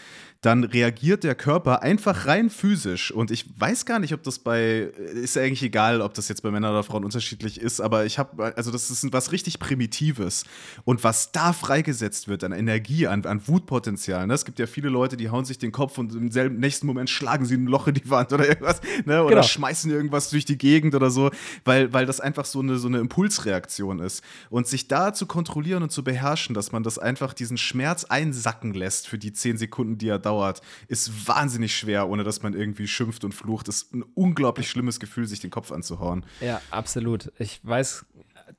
dann 0.44 0.66
reagiert 0.66 1.24
der 1.24 1.36
Körper 1.36 1.84
einfach 1.84 2.28
rein 2.28 2.50
physisch. 2.50 3.12
Und 3.12 3.32
ich 3.32 3.46
weiß 3.58 3.86
gar 3.86 4.00
nicht, 4.00 4.14
ob 4.14 4.24
das 4.24 4.40
bei, 4.40 4.92
ist 5.14 5.38
eigentlich 5.38 5.64
egal, 5.64 6.02
ob 6.02 6.14
das 6.16 6.28
jetzt 6.28 6.44
bei 6.44 6.52
Männern 6.52 6.72
oder 6.72 6.84
Frauen 6.84 7.06
unterschiedlich 7.06 7.62
ist, 7.62 7.80
aber 7.80 8.06
ich 8.06 8.20
habe, 8.20 8.54
also 8.58 8.70
das 8.70 8.92
ist 8.92 9.14
was 9.14 9.32
richtig 9.32 9.60
Primitives. 9.60 10.44
Und 10.84 11.06
was 11.06 11.32
da 11.32 11.54
freigesetzt 11.54 12.28
wird 12.28 12.44
an 12.44 12.52
Energie, 12.52 13.08
an, 13.08 13.26
an 13.26 13.48
Wutpotenzial, 13.48 14.28
ne? 14.28 14.34
es 14.34 14.44
gibt 14.44 14.60
ja 14.60 14.68
viele 14.68 14.90
Leute, 14.90 15.16
die 15.16 15.30
hauen 15.30 15.46
sich 15.46 15.60
den 15.60 15.72
Kopf 15.72 15.98
und 15.98 16.14
im 16.14 16.30
selben 16.30 16.58
nächsten 16.60 16.88
Moment 16.88 17.10
schlagen 17.10 17.46
sie 17.46 17.56
ein 17.56 17.68
Loch 17.68 17.88
in 17.88 17.94
die 17.94 18.10
Wand 18.10 18.34
oder 18.34 18.46
irgendwas, 18.46 18.82
ne? 19.06 19.24
oder 19.24 19.36
genau. 19.36 19.44
schmeißen 19.44 19.92
irgendwas 19.92 20.30
durch 20.30 20.44
die 20.44 20.58
Gegend 20.58 20.94
oder 20.94 21.10
so, 21.10 21.32
weil, 21.64 21.94
weil 21.94 22.06
das 22.06 22.20
einfach 22.20 22.44
so 22.44 22.60
eine, 22.60 22.80
so 22.80 22.90
eine 22.90 23.00
Impulsreaktion 23.00 24.00
ist. 24.00 24.22
Und 24.50 24.68
sich 24.68 24.90
da 24.90 25.14
zu 25.14 25.26
kontrollieren 25.26 25.84
und 25.84 25.92
zu 25.94 26.04
beherrschen, 26.04 26.54
dass 26.54 26.74
man 26.74 26.84
das 26.84 27.00
einfach 27.00 27.34
diesen 27.34 27.56
Schmerz 27.56 28.04
einsacken 28.04 28.74
lässt 28.74 29.08
für 29.08 29.18
die 29.18 29.32
zehn 29.32 29.58
Sekunden, 29.58 29.98
die 29.98 30.10
er 30.10 30.20
dauert, 30.20 30.33
dauert, 30.34 30.62
ist 30.88 31.28
wahnsinnig 31.28 31.76
schwer, 31.76 32.10
ohne 32.10 32.24
dass 32.24 32.42
man 32.42 32.54
irgendwie 32.54 32.88
schimpft 32.88 33.24
und 33.24 33.34
flucht. 33.34 33.68
Ist 33.68 33.94
ein 33.94 34.04
unglaublich 34.16 34.70
schlimmes 34.70 35.00
Gefühl, 35.00 35.28
sich 35.28 35.40
den 35.40 35.52
Kopf 35.52 35.72
anzuhauen. 35.72 36.26
Ja, 36.42 36.62
absolut. 36.72 37.32
Ich 37.38 37.60
weiß 37.64 38.06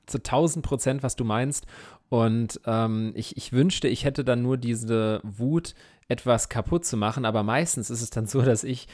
zu 0.05 0.17
1000 0.17 0.65
Prozent, 0.65 1.03
was 1.03 1.15
du 1.15 1.23
meinst. 1.23 1.65
Und 2.09 2.61
ähm, 2.65 3.11
ich, 3.15 3.37
ich 3.37 3.51
wünschte, 3.51 3.87
ich 3.87 4.05
hätte 4.05 4.23
dann 4.23 4.41
nur 4.41 4.57
diese 4.57 5.21
Wut, 5.23 5.75
etwas 6.07 6.49
kaputt 6.49 6.85
zu 6.85 6.97
machen. 6.97 7.25
Aber 7.25 7.43
meistens 7.43 7.89
ist 7.89 8.01
es 8.01 8.09
dann 8.09 8.27
so, 8.27 8.41
dass 8.41 8.63
ich 8.63 8.87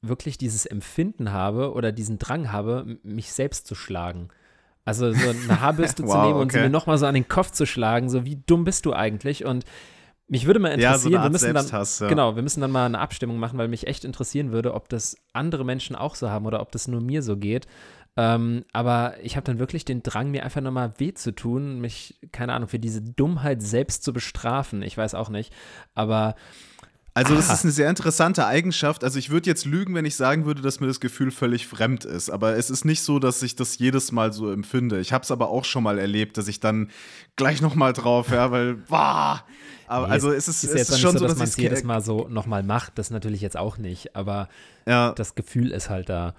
wirklich 0.00 0.38
dieses 0.38 0.66
Empfinden 0.66 1.32
habe 1.32 1.72
oder 1.72 1.92
diesen 1.92 2.18
Drang 2.18 2.52
habe, 2.52 2.98
mich 3.02 3.32
selbst 3.32 3.66
zu 3.66 3.74
schlagen. 3.74 4.28
Also 4.84 5.12
so 5.12 5.28
eine 5.28 5.60
Haarbürste 5.60 6.04
wow, 6.04 6.12
zu 6.12 6.18
nehmen 6.20 6.34
und 6.34 6.46
okay. 6.46 6.58
sie 6.58 6.62
mir 6.62 6.70
nochmal 6.70 6.98
so 6.98 7.06
an 7.06 7.14
den 7.14 7.28
Kopf 7.28 7.50
zu 7.50 7.66
schlagen, 7.66 8.08
so 8.08 8.24
wie 8.24 8.36
dumm 8.46 8.64
bist 8.64 8.86
du 8.86 8.92
eigentlich? 8.92 9.44
Und 9.44 9.64
mich 10.28 10.46
würde 10.46 10.60
mal 10.60 10.68
interessieren, 10.68 11.12
ja, 11.12 11.18
so 11.18 11.24
wir 11.24 11.30
müssen 11.30 11.54
dann 11.54 11.66
ja. 11.66 12.08
genau, 12.08 12.36
wir 12.36 12.42
müssen 12.42 12.60
dann 12.60 12.70
mal 12.70 12.86
eine 12.86 12.98
Abstimmung 12.98 13.38
machen, 13.38 13.58
weil 13.58 13.68
mich 13.68 13.86
echt 13.86 14.04
interessieren 14.04 14.52
würde, 14.52 14.74
ob 14.74 14.88
das 14.88 15.16
andere 15.32 15.64
Menschen 15.64 15.96
auch 15.96 16.14
so 16.14 16.28
haben 16.30 16.46
oder 16.46 16.60
ob 16.60 16.70
das 16.70 16.86
nur 16.86 17.00
mir 17.00 17.22
so 17.22 17.36
geht. 17.36 17.66
Ähm, 18.16 18.64
aber 18.72 19.14
ich 19.22 19.36
habe 19.36 19.44
dann 19.44 19.58
wirklich 19.58 19.84
den 19.84 20.02
Drang, 20.02 20.30
mir 20.30 20.44
einfach 20.44 20.60
nochmal 20.60 20.92
weh 20.98 21.14
zu 21.14 21.32
tun, 21.32 21.80
mich, 21.80 22.18
keine 22.32 22.52
Ahnung, 22.52 22.68
für 22.68 22.80
diese 22.80 23.00
Dummheit 23.00 23.62
selbst 23.62 24.02
zu 24.02 24.12
bestrafen. 24.12 24.82
Ich 24.82 24.98
weiß 24.98 25.14
auch 25.14 25.28
nicht. 25.28 25.52
Aber 25.94 26.34
also 27.18 27.34
das 27.34 27.48
Aha. 27.48 27.54
ist 27.54 27.64
eine 27.64 27.72
sehr 27.72 27.90
interessante 27.90 28.46
Eigenschaft. 28.46 29.02
Also 29.02 29.18
ich 29.18 29.28
würde 29.30 29.50
jetzt 29.50 29.64
lügen, 29.64 29.92
wenn 29.96 30.04
ich 30.04 30.14
sagen 30.14 30.46
würde, 30.46 30.62
dass 30.62 30.78
mir 30.78 30.86
das 30.86 31.00
Gefühl 31.00 31.32
völlig 31.32 31.66
fremd 31.66 32.04
ist. 32.04 32.30
Aber 32.30 32.56
es 32.56 32.70
ist 32.70 32.84
nicht 32.84 33.02
so, 33.02 33.18
dass 33.18 33.42
ich 33.42 33.56
das 33.56 33.76
jedes 33.76 34.12
Mal 34.12 34.32
so 34.32 34.52
empfinde. 34.52 35.00
Ich 35.00 35.12
habe 35.12 35.24
es 35.24 35.32
aber 35.32 35.48
auch 35.48 35.64
schon 35.64 35.82
mal 35.82 35.98
erlebt, 35.98 36.38
dass 36.38 36.46
ich 36.46 36.60
dann 36.60 36.90
gleich 37.34 37.60
noch 37.60 37.74
mal 37.74 37.92
drauf, 37.92 38.30
ja, 38.30 38.52
weil, 38.52 38.74
boah. 38.74 39.42
Aber 39.88 40.06
nee, 40.06 40.12
also 40.12 40.30
es 40.30 40.46
ist, 40.46 40.62
ist, 40.62 40.72
es 40.76 40.90
ist 40.90 41.00
schon 41.00 41.18
so, 41.18 41.24
dass, 41.24 41.32
dass 41.32 41.38
man 41.38 41.48
es 41.48 41.56
jedes 41.56 41.82
Mal 41.82 42.02
so 42.02 42.28
noch 42.28 42.46
mal 42.46 42.62
macht. 42.62 42.98
Das 42.98 43.10
natürlich 43.10 43.40
jetzt 43.40 43.56
auch 43.56 43.78
nicht. 43.78 44.14
Aber 44.14 44.48
ja. 44.86 45.10
das 45.12 45.34
Gefühl 45.34 45.72
ist 45.72 45.90
halt 45.90 46.08
da. 46.08 46.36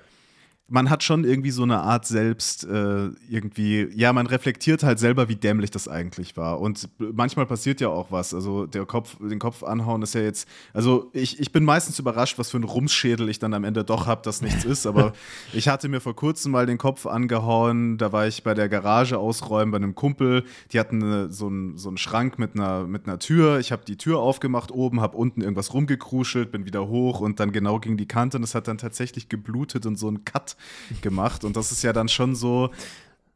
Man 0.70 0.90
hat 0.90 1.04
schon 1.04 1.24
irgendwie 1.24 1.52
so 1.52 1.64
eine 1.64 1.82
Art 1.82 2.06
selbst 2.06 2.64
äh, 2.64 3.10
irgendwie, 3.30 3.90
ja, 3.96 4.14
man 4.14 4.28
reflektiert 4.28 4.84
halt 4.84 5.00
selber, 5.00 5.28
wie 5.28 5.36
dämlich 5.36 5.72
das 5.72 5.88
eigentlich 5.88 6.38
war. 6.38 6.60
Und 6.60 6.88
manchmal 7.00 7.46
passiert 7.46 7.82
ja 7.82 7.90
auch 7.90 8.12
was. 8.12 8.34
Also 8.34 8.68
der 8.68 8.86
Kopf, 8.86 9.18
den 9.20 9.40
Kopf 9.40 9.64
anhauen 9.64 10.02
ist 10.04 10.14
ja 10.14 10.22
jetzt, 10.22 10.48
also 10.74 11.10
ich, 11.14 11.40
ich 11.40 11.52
bin 11.52 11.66
meistens 11.66 11.98
überrascht, 11.98 12.38
was 12.38 12.52
für 12.52 12.58
ein 12.58 12.64
Rumsschädel 12.64 13.30
ich 13.30 13.40
dann 13.40 13.54
am 13.54 13.64
Ende 13.64 13.84
doch 13.84 14.06
habe, 14.06 14.22
das 14.24 14.42
nichts 14.42 14.64
ist. 14.64 14.86
Aber 14.86 15.14
ich 15.54 15.68
hatte 15.68 15.90
mir 15.90 16.02
vor 16.02 16.16
kurzem 16.16 16.52
mal 16.52 16.66
den 16.66 16.78
Kopf 16.78 17.06
angehauen, 17.08 17.98
da 17.98 18.12
war 18.12 18.28
ich 18.28 18.44
bei 18.44 18.54
der 18.54 18.70
Garage 18.70 19.18
ausräumen 19.18 19.72
bei 19.72 19.78
einem 19.78 19.96
Kumpel. 19.96 20.44
Die 20.72 20.80
hatten 20.80 21.04
eine, 21.04 21.32
so, 21.32 21.48
einen, 21.48 21.78
so 21.78 21.90
einen 21.90 21.98
Schrank 21.98 22.38
mit 22.38 22.56
einer, 22.56 22.86
mit 22.86 23.08
einer 23.08 23.18
Tür. 23.18 23.60
Ich 23.60 23.72
habe 23.72 23.84
die 23.86 23.98
Tür 23.98 24.20
aufgemacht 24.20 24.72
oben, 24.72 25.02
habe 25.02 25.18
unten 25.18 25.42
irgendwas 25.42 25.74
rumgekruschelt, 25.74 26.52
bin 26.52 26.66
wieder 26.66 26.88
hoch 26.88 27.20
und 27.22 27.40
dann 27.40 27.52
genau 27.52 27.80
gegen 27.80 27.98
die 27.98 28.08
Kante 28.08 28.38
und 28.38 28.44
es 28.44 28.54
hat 28.54 28.68
dann 28.68 28.78
tatsächlich 28.78 29.30
geblutet 29.30 29.86
und 29.88 29.98
so 29.98 30.08
einen 30.08 30.26
Cut 30.26 30.56
gemacht. 31.02 31.43
Und 31.43 31.56
das 31.56 31.72
ist 31.72 31.84
ja 31.84 31.93
dann 31.93 32.10
schon 32.10 32.36
so, 32.36 32.72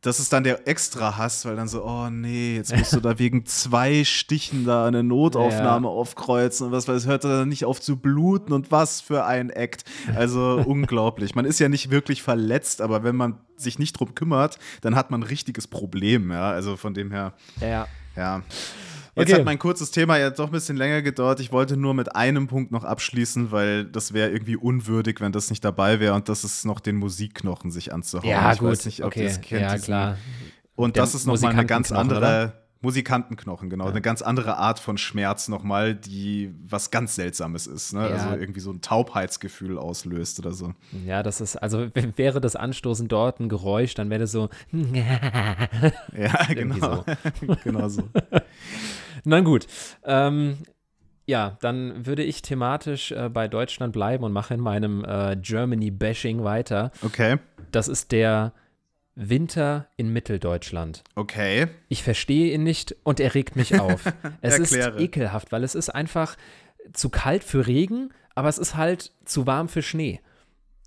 das 0.04 0.20
ist 0.20 0.34
dann 0.34 0.44
der 0.44 0.68
extra 0.68 1.18
Hass, 1.18 1.46
weil 1.46 1.56
dann 1.56 1.70
so, 1.70 1.84
oh 1.86 2.10
nee, 2.10 2.58
jetzt 2.58 2.76
musst 2.76 2.94
du 2.94 3.00
da 3.00 3.18
wegen 3.20 3.46
zwei 3.46 4.04
Stichen 4.04 4.66
da 4.66 4.86
eine 4.86 5.02
Notaufnahme 5.02 5.88
ja. 5.88 5.94
aufkreuzen 5.94 6.68
und 6.68 6.74
was, 6.74 6.88
weil 6.90 6.96
es 6.96 7.08
hört 7.08 7.24
dann 7.24 7.48
nicht 7.48 7.64
auf 7.64 7.80
zu 7.80 7.96
bluten 7.96 8.52
und 8.52 8.70
was 8.70 9.00
für 9.00 9.26
ein 9.26 9.50
Act. 9.50 9.86
Also 10.14 10.62
unglaublich. 10.66 11.36
Man 11.36 11.46
ist 11.46 11.60
ja 11.60 11.70
nicht 11.70 11.90
wirklich 11.90 12.22
verletzt, 12.22 12.82
aber 12.82 13.04
wenn 13.04 13.16
man 13.16 13.40
sich 13.56 13.80
nicht 13.80 13.94
drum 13.94 14.14
kümmert, 14.14 14.60
dann 14.82 14.96
hat 14.96 15.10
man 15.10 15.22
ein 15.22 15.28
richtiges 15.28 15.68
Problem, 15.68 16.32
ja. 16.32 16.52
Also 16.52 16.76
von 16.76 16.94
dem 16.94 17.12
her. 17.12 17.34
Ja. 17.62 17.88
Ja. 18.18 18.44
Jetzt 19.16 19.30
okay. 19.30 19.40
hat 19.40 19.46
mein 19.46 19.60
kurzes 19.60 19.92
Thema 19.92 20.18
ja 20.18 20.32
doch 20.32 20.48
ein 20.48 20.52
bisschen 20.52 20.76
länger 20.76 21.04
gedauert. 21.04 21.40
Ich 21.40 21.52
wollte 21.52 21.78
nur 21.78 21.94
mit 21.94 22.16
einem 22.16 22.48
Punkt 22.48 22.72
noch 22.72 22.84
abschließen, 22.84 23.52
weil 23.52 23.86
das 23.86 24.14
wäre 24.14 24.32
irgendwie 24.32 24.56
unwürdig, 24.56 25.22
wenn 25.22 25.32
das 25.32 25.52
nicht 25.52 25.64
dabei 25.64 26.00
wäre. 26.00 26.16
Und 26.16 26.30
das 26.30 26.44
ist 26.44 26.66
noch 26.66 26.80
den 26.80 26.96
Musikknochen 26.96 27.70
sich 27.70 27.94
anzuhauen. 27.94 28.28
Ja, 28.28 28.52
ich 28.52 28.60
gut. 28.60 28.70
weiß 28.70 28.86
nicht, 28.86 29.02
ob 29.02 29.08
okay. 29.08 29.26
ihr 29.26 29.38
kennt. 29.38 29.62
Ja, 29.62 29.78
klar. 29.78 30.18
Und 30.76 30.96
Der 30.96 31.04
das 31.04 31.14
ist 31.14 31.28
nochmal 31.28 31.52
eine 31.52 31.66
ganz 31.68 31.92
andere. 31.92 32.18
Oder? 32.18 32.64
Musikantenknochen, 32.84 33.70
genau. 33.70 33.86
Ja. 33.86 33.92
Eine 33.92 34.02
ganz 34.02 34.22
andere 34.22 34.58
Art 34.58 34.78
von 34.78 34.98
Schmerz 34.98 35.48
nochmal, 35.48 35.96
die 35.96 36.54
was 36.68 36.92
ganz 36.92 37.16
Seltsames 37.16 37.66
ist. 37.66 37.94
Ne? 37.94 38.02
Ja. 38.02 38.16
Also 38.16 38.36
irgendwie 38.36 38.60
so 38.60 38.72
ein 38.72 38.82
Taubheitsgefühl 38.82 39.78
auslöst 39.78 40.38
oder 40.40 40.52
so. 40.52 40.74
Ja, 41.06 41.24
das 41.24 41.40
ist, 41.40 41.56
also 41.56 41.88
wäre 42.18 42.42
das 42.42 42.58
Anstoßen 42.58 43.08
dort 43.08 43.40
ein 43.40 43.48
Geräusch, 43.48 43.94
dann 43.94 44.10
wäre 44.10 44.20
das 44.20 44.34
so. 44.34 44.50
ja, 44.74 46.46
genau. 46.54 47.06
So. 47.06 47.56
genau 47.64 47.88
so. 47.88 48.10
Na 49.24 49.42
gut. 49.42 49.68
Ähm, 50.04 50.58
ja, 51.26 51.58
dann 51.62 52.06
würde 52.06 52.24
ich 52.24 52.42
thematisch 52.42 53.12
äh, 53.12 53.30
bei 53.30 53.48
Deutschland 53.48 53.94
bleiben 53.94 54.24
und 54.24 54.34
mache 54.34 54.54
in 54.54 54.60
meinem 54.60 55.06
äh, 55.06 55.38
Germany-Bashing 55.38 56.44
weiter. 56.44 56.92
Okay. 57.02 57.38
Das 57.72 57.88
ist 57.88 58.12
der 58.12 58.54
Winter 59.16 59.88
in 59.96 60.12
Mitteldeutschland. 60.12 61.04
Okay. 61.16 61.68
Ich 61.88 62.04
verstehe 62.04 62.54
ihn 62.54 62.64
nicht 62.64 62.96
und 63.04 63.20
er 63.20 63.36
regt 63.36 63.56
mich 63.56 63.80
auf. 63.80 64.02
es 64.42 64.60
ist 64.60 64.76
ekelhaft, 64.76 65.52
weil 65.52 65.64
es 65.64 65.76
ist 65.76 65.90
einfach 65.90 66.36
zu 66.92 67.10
kalt 67.10 67.44
für 67.44 67.68
Regen, 67.68 68.10
aber 68.36 68.50
es 68.50 68.58
ist 68.58 68.76
halt 68.76 69.12
zu 69.24 69.48
warm 69.48 69.70
für 69.70 69.82
Schnee. 69.82 70.20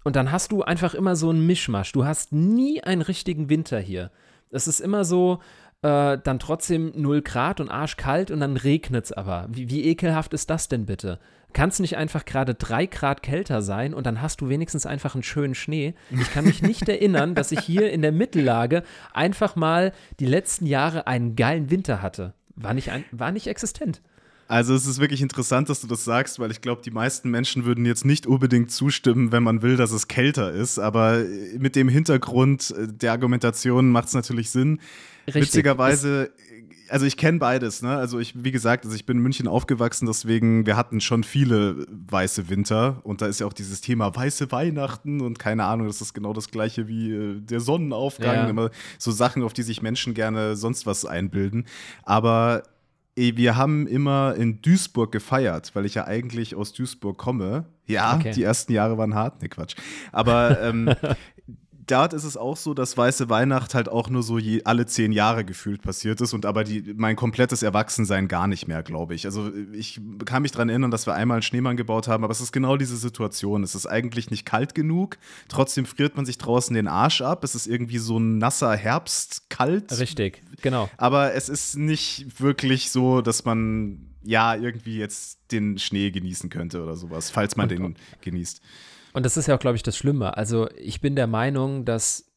Und 0.05 0.17
dann 0.17 0.31
hast 0.31 0.53
du 0.53 0.63
einfach 0.63 0.95
immer 0.95 1.17
so 1.17 1.31
einen 1.31 1.47
Mischmasch. 1.47 1.93
Du 1.93 2.05
hast 2.05 2.33
nie 2.33 2.83
einen 2.83 3.03
richtigen 3.03 3.49
Winter 3.49 3.81
hier. 3.81 4.11
Es 4.51 4.69
ist 4.69 4.81
immer 4.81 5.05
so, 5.05 5.41
äh, 5.83 6.19
dann 6.23 6.39
trotzdem 6.39 6.93
0 6.95 7.23
Grad 7.23 7.61
und 7.61 7.71
arschkalt 7.71 8.31
und 8.31 8.41
dann 8.41 8.57
regnet 8.57 9.07
es 9.07 9.13
aber. 9.13 9.47
Wie, 9.51 9.69
wie 9.71 9.85
ekelhaft 9.85 10.35
ist 10.35 10.51
das 10.51 10.69
denn 10.69 10.87
bitte? 10.87 11.19
Kann 11.53 11.71
es 11.71 11.79
nicht 11.79 11.97
einfach 11.97 12.25
gerade 12.25 12.55
3 12.55 12.87
Grad 12.87 13.23
kälter 13.23 13.63
sein 13.63 13.95
und 13.95 14.05
dann 14.07 14.21
hast 14.21 14.41
du 14.41 14.49
wenigstens 14.49 14.85
einfach 14.85 15.15
einen 15.15 15.23
schönen 15.23 15.55
Schnee? 15.55 15.95
Ich 16.11 16.31
kann 16.33 16.45
mich 16.45 16.61
nicht 16.63 16.89
erinnern, 16.89 17.35
dass 17.35 17.53
ich 17.53 17.61
hier 17.61 17.91
in 17.91 18.03
der 18.03 18.13
Mittellage 18.13 18.83
einfach 19.15 19.57
mal 19.57 19.93
die 20.21 20.27
letzten 20.27 20.67
Jahre 20.67 21.07
einen 21.07 21.35
geilen 21.35 21.71
Winter 21.71 22.03
hatte. 22.03 22.35
War 22.57 22.75
nicht, 22.75 22.91
ein, 22.91 23.05
war 23.11 23.33
nicht 23.33 23.47
existent. 23.47 24.03
Also 24.49 24.75
es 24.75 24.87
ist 24.87 25.01
wirklich 25.01 25.23
interessant, 25.23 25.69
dass 25.69 25.81
du 25.81 25.87
das 25.89 26.05
sagst, 26.05 26.39
weil 26.39 26.51
ich 26.51 26.61
glaube, 26.61 26.83
die 26.85 26.91
meisten 26.91 27.31
Menschen 27.31 27.65
würden 27.65 27.85
jetzt 27.85 28.05
nicht 28.05 28.27
unbedingt 28.27 28.71
zustimmen, 28.71 29.33
wenn 29.33 29.43
man 29.43 29.63
will, 29.63 29.77
dass 29.77 29.91
es 29.91 30.09
kälter 30.09 30.53
ist. 30.53 30.79
Aber 30.79 31.25
mit 31.59 31.75
dem 31.75 31.89
Hintergrund 31.89 32.73
der 32.79 33.13
Argumentation 33.13 33.91
macht 33.91 34.09
es 34.09 34.15
natürlich 34.15 34.51
Sinn. 34.51 34.81
Richtig. 35.27 35.43
Witzigerweise, 35.43 36.31
also 36.89 37.07
ich 37.07 37.17
kenne 37.17 37.39
beides, 37.39 37.83
ne? 37.83 37.97
Also 37.97 38.19
ich, 38.19 38.45
wie 38.45 38.53
gesagt, 38.53 38.85
also 38.85 38.95
ich 38.95 39.07
bin 39.07 39.19
in 39.19 39.23
München 39.23 39.49
aufgewachsen, 39.49 40.07
deswegen, 40.07 40.67
wir 40.67 40.77
hatten 40.77 41.01
schon 41.01 41.25
viele 41.25 41.87
weiße 41.91 42.49
Winter 42.49 43.01
und 43.03 43.23
da 43.23 43.27
ist 43.27 43.41
ja 43.41 43.47
auch 43.47 43.53
dieses 43.53 43.81
Thema 43.81 44.15
weiße 44.15 44.53
Weihnachten 44.53 45.21
und 45.21 45.39
keine 45.39 45.65
Ahnung, 45.65 45.87
das 45.87 46.01
ist 46.01 46.15
genau 46.15 46.33
das 46.33 46.51
gleiche 46.51 46.89
wie 46.89 47.13
äh, 47.13 47.41
der 47.41 47.61
Sonnenaufgang, 47.61 48.35
ja. 48.35 48.49
immer 48.49 48.71
so 48.99 49.11
Sachen, 49.11 49.43
auf 49.43 49.53
die 49.53 49.63
sich 49.63 49.83
Menschen 49.83 50.15
gerne 50.15 50.57
sonst 50.57 50.87
was 50.87 51.05
einbilden. 51.05 51.67
Aber 52.05 52.63
eh, 53.17 53.37
wir 53.37 53.57
haben 53.57 53.87
immer 53.87 54.35
in 54.37 54.63
Duisburg 54.63 55.13
gefeiert, 55.13 55.75
weil 55.75 55.87
ich 55.87 55.95
ja 55.95 56.07
eigentlich 56.07 56.55
aus 56.55 56.73
Duisburg 56.73 57.19
komme. 57.19 57.67
Ja, 57.87 58.17
okay. 58.17 58.33
die 58.33 58.43
ersten 58.43 58.73
Jahre 58.73 58.99
waren 58.99 59.15
hart, 59.15 59.43
ne 59.43 59.49
Quatsch. 59.49 59.77
Aber 60.13 60.61
ähm, 60.61 60.95
dort 61.87 62.13
ist 62.13 62.25
es 62.25 62.37
auch 62.37 62.57
so, 62.57 62.75
dass 62.75 62.97
Weiße 62.97 63.29
Weihnacht 63.29 63.75
halt 63.75 63.89
auch 63.89 64.09
nur 64.11 64.23
so 64.23 64.39
je, 64.39 64.63
alle 64.65 64.87
zehn 64.87 65.13
Jahre 65.13 65.45
gefühlt 65.45 65.83
passiert 65.83 66.21
ist 66.21 66.33
und 66.33 66.47
aber 66.47 66.65
die, 66.65 66.95
mein 66.97 67.17
komplettes 67.17 67.63
Erwachsensein 67.63 68.29
gar 68.29 68.47
nicht 68.47 68.69
mehr, 68.69 68.83
glaube 68.83 69.15
ich. 69.15 69.27
Also 69.27 69.51
ich 69.73 70.01
kann 70.25 70.43
mich 70.43 70.53
daran 70.53 70.69
erinnern, 70.69 70.91
dass 70.91 71.07
wir 71.07 71.15
einmal 71.15 71.37
einen 71.37 71.43
Schneemann 71.43 71.77
gebaut 71.77 72.09
haben, 72.09 72.25
aber 72.25 72.33
es 72.33 72.41
ist 72.41 72.53
genau 72.53 72.77
diese 72.77 72.97
Situation. 72.97 73.63
Es 73.63 73.75
ist 73.75 73.87
eigentlich 73.87 74.31
nicht 74.31 74.45
kalt 74.47 74.75
genug, 74.75 75.19
trotzdem 75.49 75.87
friert 75.87 76.17
man 76.17 76.27
sich 76.27 76.39
draußen 76.39 76.75
den 76.75 76.89
Arsch 76.89 77.23
ab. 77.23 77.45
Es 77.45 77.55
ist 77.55 77.67
irgendwie 77.67 77.99
so 77.99 78.19
ein 78.19 78.39
nasser 78.39 78.77
Herbst, 78.77 79.49
kalt. 79.49 79.97
Richtig, 79.99 80.43
genau. 80.63 80.91
Aber 80.97 81.35
es 81.35 81.49
ist 81.49 81.77
nicht 81.77 82.41
wirklich 82.41 82.91
so, 82.91 83.21
dass 83.21 83.45
man 83.45 84.11
ja 84.27 84.55
irgendwie 84.57 84.99
jetzt 84.99 85.39
den 85.53 85.79
Schnee 85.79 86.11
genießen 86.11 86.51
könnte 86.51 86.83
oder 86.83 86.97
sowas, 86.97 87.31
falls 87.31 87.57
man 87.57 87.71
und, 87.71 87.79
den 87.79 87.97
genießt. 88.23 88.61
Und 89.17 89.25
das 89.25 89.39
ist 89.39 89.47
ja 89.47 89.55
auch, 89.55 89.59
glaube 89.59 89.77
ich, 89.77 89.83
das 89.83 89.97
Schlimme. 89.97 90.37
Also 90.37 90.69
ich 90.77 91.01
bin 91.01 91.17
der 91.17 91.27
Meinung, 91.27 91.87
dass 91.87 92.31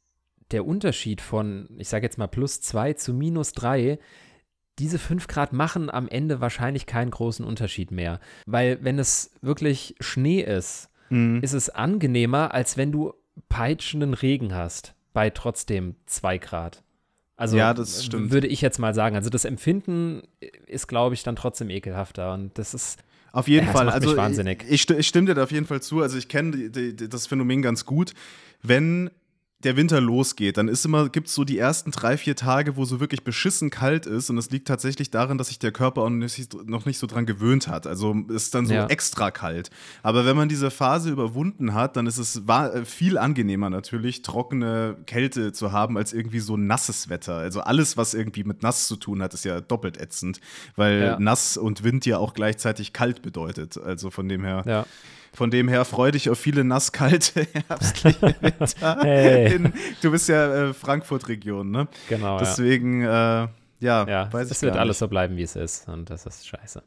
der 0.51 0.65
Unterschied 0.65 1.19
von, 1.19 1.67
ich 1.77 1.89
sage 1.89 2.05
jetzt 2.05 2.17
mal, 2.17 2.27
plus 2.27 2.61
zwei 2.61 2.93
zu 2.93 3.13
minus 3.13 3.51
drei, 3.51 3.99
diese 4.79 4.97
fünf 4.97 5.27
Grad 5.27 5.51
machen 5.51 5.89
am 5.89 6.07
Ende 6.07 6.39
wahrscheinlich 6.39 6.85
keinen 6.85 7.11
großen 7.11 7.43
Unterschied 7.43 7.91
mehr. 7.91 8.21
Weil 8.45 8.81
wenn 8.81 8.97
es 8.97 9.31
wirklich 9.41 9.95
Schnee 9.99 10.39
ist, 10.39 10.89
mhm. 11.09 11.41
ist 11.43 11.51
es 11.51 11.69
angenehmer, 11.69 12.53
als 12.53 12.77
wenn 12.77 12.93
du 12.93 13.13
peitschenden 13.49 14.13
Regen 14.13 14.55
hast, 14.55 14.95
bei 15.11 15.31
trotzdem 15.31 15.97
zwei 16.05 16.37
Grad. 16.37 16.81
Also 17.35 17.57
ja, 17.57 17.73
das 17.73 18.05
stimmt. 18.05 18.31
würde 18.31 18.47
ich 18.47 18.61
jetzt 18.61 18.79
mal 18.79 18.93
sagen. 18.93 19.17
Also 19.17 19.29
das 19.29 19.43
Empfinden 19.43 20.21
ist, 20.65 20.87
glaube 20.87 21.13
ich, 21.13 21.23
dann 21.23 21.35
trotzdem 21.35 21.69
ekelhafter. 21.69 22.31
Und 22.31 22.57
das 22.57 22.73
ist, 22.73 23.03
auf 23.31 23.47
jeden 23.47 23.67
ja, 23.67 23.73
Fall. 23.73 23.89
also 23.89 24.15
wahnsinnig. 24.17 24.65
Ich, 24.69 24.89
ich, 24.89 25.07
stimme 25.07 25.27
dir 25.27 25.35
da 25.35 25.43
auf 25.43 25.51
jeden 25.51 25.65
Fall 25.65 25.81
zu. 25.81 26.01
Also 26.01 26.17
ich 26.17 26.27
kenne 26.27 26.69
das 26.69 27.27
Phänomen 27.27 27.61
ganz 27.61 27.85
gut. 27.85 28.13
Wenn 28.61 29.09
der 29.63 29.76
Winter 29.76 30.00
losgeht, 30.00 30.56
dann 30.56 30.69
ist 30.69 30.86
immer, 30.86 31.10
gibt 31.10 31.28
es 31.28 31.36
so 31.36 31.43
die 31.43 31.58
ersten 31.58 31.91
drei, 31.91 32.15
vier 32.17 32.38
Tage, 32.38 32.78
wo 32.78 32.86
so 32.86 33.02
wirklich 33.02 33.26
beschissen 33.26 33.69
kalt 33.69 34.06
ist. 34.06 34.30
Und 34.30 34.38
das 34.38 34.52
liegt 34.52 34.69
tatsächlich 34.69 35.12
daran, 35.12 35.38
dass 35.38 35.50
sich 35.50 35.60
der 35.60 35.74
Körper 35.74 36.04
auch 36.04 36.10
noch 36.10 36.86
nicht 36.86 36.98
so 36.98 37.08
dran 37.08 37.26
gewöhnt 37.26 37.67
hat. 37.67 37.86
Also 37.86 38.15
ist 38.30 38.56
dann 38.56 38.67
so 38.67 38.74
ja. 38.74 38.88
extra 38.88 39.32
kalt. 39.32 39.69
Aber 40.02 40.26
wenn 40.26 40.38
man 40.38 40.48
diese 40.48 40.72
Phase 40.72 41.10
überwunden 41.10 41.74
hat, 41.74 41.98
dann 41.98 42.08
ist 42.08 42.17
es 42.19 42.41
äh, 42.48 42.86
viel 42.86 43.17
angenehmer 43.17 43.69
natürlich, 43.69 44.22
trockene 44.22 44.95
Kälte 45.06 45.52
zu 45.52 45.74
haben, 45.74 45.98
als 45.98 46.13
irgendwie 46.13 46.39
so 46.39 46.56
nasses 46.56 47.10
Wetter. 47.10 47.36
Also 47.36 47.60
alles, 47.60 47.98
was 47.98 48.13
irgendwie 48.13 48.45
mit 48.45 48.63
nass 48.63 48.88
zu 48.88 48.95
tun 48.95 49.22
hat, 49.22 49.34
ist 49.34 49.43
ja 49.43 49.60
doppelt 49.60 50.00
ätzend, 50.00 50.39
weil 50.78 51.02
ja. 51.02 51.19
nass 51.19 51.58
und 51.58 51.84
Wind 51.84 52.06
ja 52.06 52.17
auch 52.17 52.34
gleichzeitig 52.34 52.93
kalt 52.93 53.22
bedeutet. 53.22 53.78
Also 53.78 54.10
von 54.10 54.30
dem 54.30 54.45
her. 54.45 54.63
Ja. 54.65 54.86
Von 55.33 55.51
dem 55.51 55.67
her 55.67 55.85
freu 55.85 56.11
dich 56.11 56.29
auf 56.29 56.39
viele 56.39 56.63
nasskalte 56.63 57.47
herbstliche 57.67 58.35
Winter. 58.41 58.97
Hey. 59.01 59.55
In, 59.55 59.73
du 60.01 60.11
bist 60.11 60.29
ja 60.29 60.69
äh, 60.69 60.73
Frankfurt-Region, 60.73 61.69
ne? 61.69 61.87
Genau. 62.07 62.39
Deswegen, 62.39 63.03
ja. 63.03 63.43
Äh, 63.43 63.47
ja, 63.81 64.05
ja 64.07 64.33
weiß 64.33 64.51
es 64.51 64.61
wird 64.61 64.75
alles 64.75 64.99
so 64.99 65.07
bleiben, 65.07 65.37
wie 65.37 65.43
es 65.43 65.55
ist. 65.55 65.87
Und 65.87 66.09
das 66.09 66.25
ist 66.25 66.47
scheiße. 66.47 66.83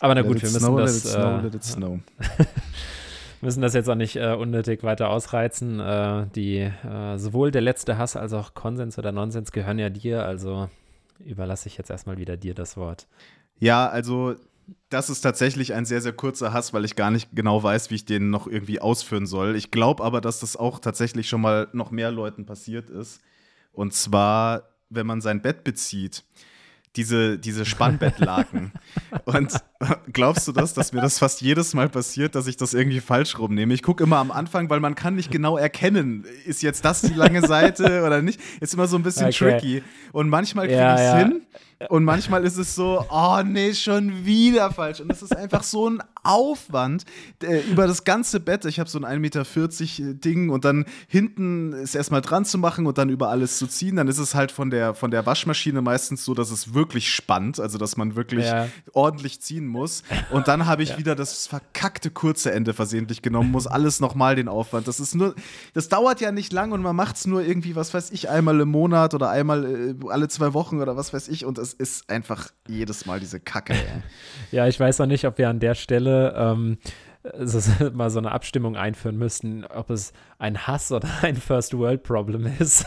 Aber 0.00 0.14
na 0.14 0.22
gut, 0.22 0.36
wir 0.42 0.48
müssen 0.48 0.60
snow, 0.60 0.78
das. 0.78 1.04
Let 1.04 1.04
it 1.04 1.10
snow, 1.12 1.24
äh, 1.24 1.42
let 1.42 1.54
it 1.54 1.64
snow. 1.64 1.98
müssen 3.40 3.62
das 3.62 3.74
jetzt 3.74 3.88
auch 3.88 3.96
nicht 3.96 4.16
äh, 4.16 4.34
unnötig 4.34 4.82
weiter 4.82 5.10
ausreizen. 5.10 5.80
Äh, 5.80 6.26
die, 6.34 6.58
äh, 6.58 7.16
sowohl 7.16 7.50
der 7.50 7.62
letzte 7.62 7.98
Hass 7.98 8.16
als 8.16 8.32
auch 8.32 8.54
Konsens 8.54 8.98
oder 8.98 9.12
Nonsens 9.12 9.52
gehören 9.52 9.78
ja 9.78 9.90
dir, 9.90 10.24
also 10.24 10.68
überlasse 11.24 11.68
ich 11.68 11.76
jetzt 11.78 11.90
erstmal 11.90 12.18
wieder 12.18 12.36
dir 12.36 12.54
das 12.54 12.76
Wort. 12.76 13.06
Ja, 13.58 13.88
also 13.88 14.36
das 14.88 15.10
ist 15.10 15.20
tatsächlich 15.20 15.74
ein 15.74 15.84
sehr, 15.84 16.00
sehr 16.00 16.12
kurzer 16.12 16.52
Hass, 16.52 16.72
weil 16.72 16.84
ich 16.84 16.96
gar 16.96 17.10
nicht 17.10 17.30
genau 17.34 17.62
weiß, 17.62 17.90
wie 17.90 17.96
ich 17.96 18.04
den 18.04 18.30
noch 18.30 18.46
irgendwie 18.46 18.80
ausführen 18.80 19.26
soll. 19.26 19.56
Ich 19.56 19.70
glaube 19.70 20.02
aber, 20.04 20.20
dass 20.20 20.40
das 20.40 20.56
auch 20.56 20.78
tatsächlich 20.78 21.28
schon 21.28 21.40
mal 21.40 21.68
noch 21.72 21.90
mehr 21.90 22.10
Leuten 22.10 22.46
passiert 22.46 22.90
ist. 22.90 23.20
Und 23.72 23.94
zwar, 23.94 24.70
wenn 24.88 25.06
man 25.06 25.20
sein 25.20 25.42
Bett 25.42 25.64
bezieht, 25.64 26.24
diese, 26.96 27.38
diese 27.38 27.64
Spannbettlaken. 27.66 28.72
und 29.26 29.52
glaubst 30.12 30.48
du 30.48 30.52
das, 30.52 30.72
dass 30.72 30.92
mir 30.92 31.02
das 31.02 31.18
fast 31.18 31.42
jedes 31.42 31.74
Mal 31.74 31.88
passiert, 31.88 32.34
dass 32.34 32.46
ich 32.46 32.56
das 32.56 32.72
irgendwie 32.72 33.00
falsch 33.00 33.38
rumnehme? 33.38 33.74
Ich 33.74 33.82
gucke 33.82 34.02
immer 34.04 34.16
am 34.16 34.30
Anfang, 34.30 34.70
weil 34.70 34.80
man 34.80 34.94
kann 34.94 35.14
nicht 35.14 35.30
genau 35.30 35.58
erkennen, 35.58 36.24
ist 36.46 36.62
jetzt 36.62 36.84
das 36.84 37.02
die 37.02 37.12
lange 37.12 37.46
Seite 37.46 38.02
oder 38.06 38.22
nicht. 38.22 38.40
Ist 38.60 38.74
immer 38.74 38.86
so 38.86 38.96
ein 38.96 39.02
bisschen 39.02 39.26
okay. 39.26 39.58
tricky. 39.58 39.82
Und 40.12 40.30
manchmal 40.30 40.66
kriege 40.66 40.80
ja, 40.80 40.94
ich 40.94 41.00
es 41.00 41.06
ja. 41.06 41.18
hin 41.18 41.42
und 41.90 42.04
manchmal 42.04 42.44
ist 42.44 42.56
es 42.56 42.74
so, 42.74 43.04
oh 43.10 43.42
nee, 43.44 43.74
schon 43.74 44.24
wieder 44.24 44.70
falsch. 44.70 45.00
Und 45.00 45.12
es 45.12 45.22
ist 45.22 45.36
einfach 45.36 45.62
so 45.62 45.90
ein 45.90 46.02
Aufwand 46.22 47.04
äh, 47.42 47.60
über 47.70 47.86
das 47.86 48.04
ganze 48.04 48.40
Bett. 48.40 48.64
Ich 48.64 48.80
habe 48.80 48.88
so 48.88 48.98
ein 48.98 49.04
1,40 49.04 49.18
Meter 49.20 50.10
äh, 50.10 50.14
Ding 50.14 50.48
und 50.48 50.64
dann 50.64 50.86
hinten 51.06 51.74
ist 51.74 51.94
erstmal 51.94 52.22
dran 52.22 52.46
zu 52.46 52.56
machen 52.56 52.86
und 52.86 52.96
dann 52.96 53.10
über 53.10 53.28
alles 53.28 53.58
zu 53.58 53.66
ziehen. 53.66 53.96
Dann 53.96 54.08
ist 54.08 54.18
es 54.18 54.34
halt 54.34 54.52
von 54.52 54.70
der, 54.70 54.94
von 54.94 55.10
der 55.10 55.26
Waschmaschine 55.26 55.82
meistens 55.82 56.24
so, 56.24 56.32
dass 56.32 56.50
es 56.50 56.72
wirklich 56.72 57.12
spannt, 57.12 57.60
also 57.60 57.76
dass 57.76 57.98
man 57.98 58.16
wirklich 58.16 58.46
ja. 58.46 58.68
ordentlich 58.94 59.40
ziehen 59.40 59.66
muss. 59.66 60.02
Und 60.30 60.48
dann 60.48 60.64
habe 60.64 60.82
ich 60.82 60.90
ja. 60.90 60.98
wieder 60.98 61.14
das 61.14 61.46
verkackte 61.46 62.10
kurze 62.10 62.52
Ende 62.52 62.72
versehentlich 62.72 63.20
genommen, 63.20 63.50
muss 63.50 63.66
alles 63.66 64.00
nochmal 64.00 64.34
den 64.34 64.48
Aufwand. 64.48 64.88
Das 64.88 64.98
ist 64.98 65.14
nur, 65.14 65.34
das 65.74 65.90
dauert 65.90 66.22
ja 66.22 66.32
nicht 66.32 66.54
lang 66.54 66.72
und 66.72 66.80
man 66.80 66.96
macht 66.96 67.16
es 67.16 67.26
nur 67.26 67.42
irgendwie, 67.42 67.76
was 67.76 67.92
weiß 67.92 68.12
ich, 68.12 68.30
einmal 68.30 68.58
im 68.60 68.70
Monat 68.70 69.12
oder 69.12 69.28
einmal 69.28 69.64
äh, 69.64 69.94
alle 70.08 70.28
zwei 70.28 70.54
Wochen 70.54 70.80
oder 70.80 70.96
was 70.96 71.12
weiß 71.12 71.28
ich. 71.28 71.44
Und 71.44 71.65
es 71.66 71.72
ist 71.72 72.10
einfach 72.10 72.50
jedes 72.68 73.06
Mal 73.06 73.20
diese 73.20 73.40
Kacke. 73.40 73.74
ja, 74.52 74.66
ich 74.66 74.78
weiß 74.78 74.98
noch 75.00 75.06
nicht, 75.06 75.26
ob 75.26 75.38
wir 75.38 75.48
an 75.48 75.58
der 75.58 75.74
Stelle 75.74 76.34
ähm, 76.36 76.78
mal 77.92 78.10
so 78.10 78.18
eine 78.18 78.30
Abstimmung 78.30 78.76
einführen 78.76 79.16
müssten, 79.16 79.64
ob 79.64 79.90
es 79.90 80.12
ein 80.38 80.66
Hass 80.66 80.92
oder 80.92 81.08
ein 81.22 81.36
First 81.36 81.76
World 81.76 82.02
Problem 82.02 82.46
ist. 82.58 82.86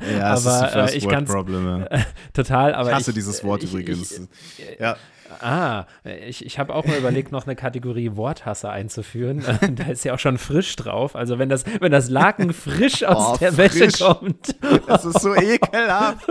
Ja, 0.00 0.34
es 0.34 0.46
aber, 0.46 0.56
ist 0.56 0.62
ein 0.62 0.70
First 0.70 0.96
äh, 0.96 1.04
World 1.04 1.24
Problem. 1.26 1.86
Ja. 1.90 2.04
total, 2.34 2.74
aber 2.74 2.90
ich 2.90 2.96
hasse 2.96 3.10
ich, 3.10 3.14
dieses 3.14 3.42
Wort 3.44 3.62
ich, 3.62 3.72
übrigens. 3.72 4.12
Ich, 4.12 4.78
ja. 4.78 4.96
Ah, 5.40 5.86
ich, 6.04 6.44
ich 6.44 6.58
habe 6.58 6.74
auch 6.74 6.84
mal 6.84 6.98
überlegt, 6.98 7.32
noch 7.32 7.46
eine 7.46 7.56
Kategorie 7.56 8.16
Worthasse 8.16 8.68
einzuführen. 8.68 9.42
da 9.74 9.84
ist 9.84 10.04
ja 10.04 10.12
auch 10.12 10.18
schon 10.18 10.36
frisch 10.36 10.76
drauf. 10.76 11.16
Also 11.16 11.38
wenn 11.38 11.48
das, 11.48 11.64
wenn 11.80 11.90
das 11.90 12.10
Laken 12.10 12.52
frisch 12.52 13.02
aus 13.04 13.34
oh, 13.34 13.36
der 13.38 13.52
frisch. 13.54 13.76
Wäsche 13.76 14.04
kommt. 14.04 14.54
Das 14.86 15.06
ist 15.06 15.20
so 15.20 15.34
ekelhaft. 15.34 16.26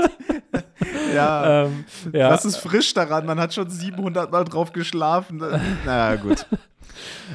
ja. 1.15 1.63
Ähm, 1.65 1.85
ja. 2.13 2.29
Was 2.29 2.45
ist 2.45 2.57
frisch 2.57 2.93
daran? 2.93 3.25
Man 3.25 3.39
hat 3.39 3.53
schon 3.53 3.69
700 3.69 4.31
Mal 4.31 4.43
drauf 4.43 4.71
geschlafen. 4.71 5.41
Naja, 5.85 6.15
gut. 6.15 6.45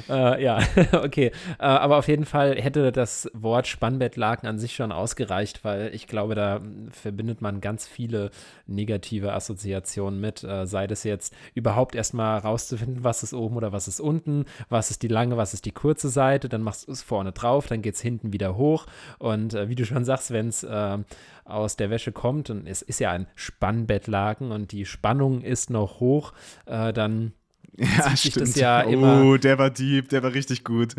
Äh, 0.09 0.43
ja, 0.43 0.59
okay. 0.93 1.33
Äh, 1.59 1.65
aber 1.65 1.99
auf 1.99 2.09
jeden 2.09 2.25
Fall 2.25 2.57
hätte 2.61 2.93
das 2.93 3.31
Wort 3.33 3.67
Spannbettlaken 3.67 4.49
an 4.49 4.59
sich 4.59 4.75
schon 4.75 4.93
ausgereicht, 4.93 5.65
weil 5.65 5.95
ich 5.95 6.07
glaube, 6.07 6.35
da 6.35 6.61
verbindet 6.91 7.41
man 7.41 7.61
ganz 7.61 7.87
viele 7.87 8.31
negative 8.67 9.33
Assoziationen 9.33 10.21
mit. 10.21 10.45
Äh, 10.45 10.67
sei 10.67 10.87
das 10.87 11.05
jetzt 11.05 11.35
überhaupt 11.55 11.95
erstmal 11.95 12.39
rauszufinden, 12.39 13.05
was 13.05 13.23
ist 13.23 13.35
oben 13.35 13.57
oder 13.57 13.73
was 13.73 13.89
ist 13.89 14.01
unten, 14.01 14.45
was 14.69 14.91
ist 14.91 15.03
die 15.03 15.09
lange, 15.09 15.37
was 15.37 15.55
ist 15.55 15.65
die 15.65 15.73
kurze 15.73 16.09
Seite, 16.09 16.49
dann 16.49 16.63
machst 16.63 16.89
du 16.89 16.93
es 16.93 17.03
vorne 17.03 17.33
drauf, 17.33 17.67
dann 17.67 17.83
geht 17.83 17.95
es 17.95 18.01
hinten 18.01 18.33
wieder 18.33 18.57
hoch. 18.57 18.87
Und 19.19 19.55
äh, 19.55 19.69
wie 19.69 19.75
du 19.75 19.85
schon 19.85 20.05
sagst, 20.05 20.31
wenn 20.31 20.49
es 20.49 20.63
äh, 20.63 20.99
aus 21.45 21.77
der 21.77 21.91
Wäsche 21.91 22.13
kommt 22.13 22.51
und 22.51 22.67
es 22.67 22.83
ist 22.83 23.01
ja 23.01 23.11
ein 23.11 23.27
Spannbettlaken 23.35 24.51
und 24.51 24.73
die 24.73 24.85
Spannung 24.85 25.43
ist 25.43 25.71
noch 25.71 26.01
hoch, 26.01 26.33
äh, 26.67 26.93
dann 26.93 27.33
ja, 27.77 27.87
zieht 28.15 28.19
stimmt. 28.19 28.35
sich 28.35 28.35
das 28.35 28.55
ja 28.57 28.81
immer. 28.81 29.23
Oh, 29.23 29.37
der 29.37 29.59
war 29.59 29.71
deep, 29.71 30.09
der 30.09 30.23
war 30.23 30.33
richtig 30.33 30.65
gut. 30.65 30.95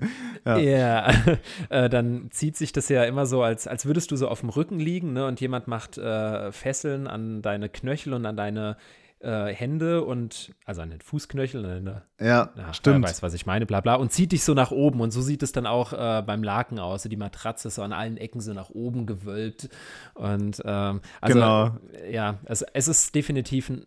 Ja, 0.45 0.57
ja. 0.57 1.13
äh, 1.69 1.89
dann 1.89 2.29
zieht 2.31 2.57
sich 2.57 2.71
das 2.71 2.89
ja 2.89 3.03
immer 3.03 3.25
so, 3.25 3.43
als, 3.43 3.67
als 3.67 3.85
würdest 3.85 4.11
du 4.11 4.15
so 4.15 4.27
auf 4.27 4.41
dem 4.41 4.49
Rücken 4.49 4.79
liegen 4.79 5.13
ne, 5.13 5.25
und 5.25 5.41
jemand 5.41 5.67
macht 5.67 5.97
äh, 5.97 6.51
Fesseln 6.51 7.07
an 7.07 7.41
deine 7.41 7.69
Knöchel 7.69 8.13
und 8.13 8.25
an 8.25 8.37
deine 8.37 8.77
äh, 9.19 9.47
Hände 9.47 10.03
und, 10.03 10.53
also 10.65 10.81
an 10.81 10.91
den 10.91 11.01
Fußknöchel, 11.01 11.65
an 11.65 11.85
deine, 11.85 12.03
ja, 12.19 12.51
na, 12.55 12.73
stimmt. 12.73 13.05
weiß, 13.05 13.23
was 13.23 13.33
ich 13.33 13.45
meine, 13.45 13.65
bla 13.65 13.81
bla, 13.81 13.95
und 13.95 14.11
zieht 14.11 14.31
dich 14.31 14.43
so 14.43 14.53
nach 14.53 14.71
oben 14.71 15.01
und 15.01 15.11
so 15.11 15.21
sieht 15.21 15.41
es 15.41 15.51
dann 15.51 15.65
auch 15.65 15.93
äh, 15.93 16.21
beim 16.21 16.43
Laken 16.43 16.79
aus. 16.79 17.03
Die 17.03 17.17
Matratze 17.17 17.69
ist 17.69 17.75
so 17.75 17.81
an 17.81 17.93
allen 17.93 18.17
Ecken 18.17 18.41
so 18.41 18.53
nach 18.53 18.69
oben 18.69 19.05
gewölbt 19.05 19.69
und 20.13 20.61
ähm, 20.65 21.01
also, 21.21 21.33
genau. 21.33 21.77
ja, 22.11 22.37
es, 22.45 22.61
es 22.61 22.87
ist 22.87 23.15
definitiv 23.15 23.69
ein 23.69 23.85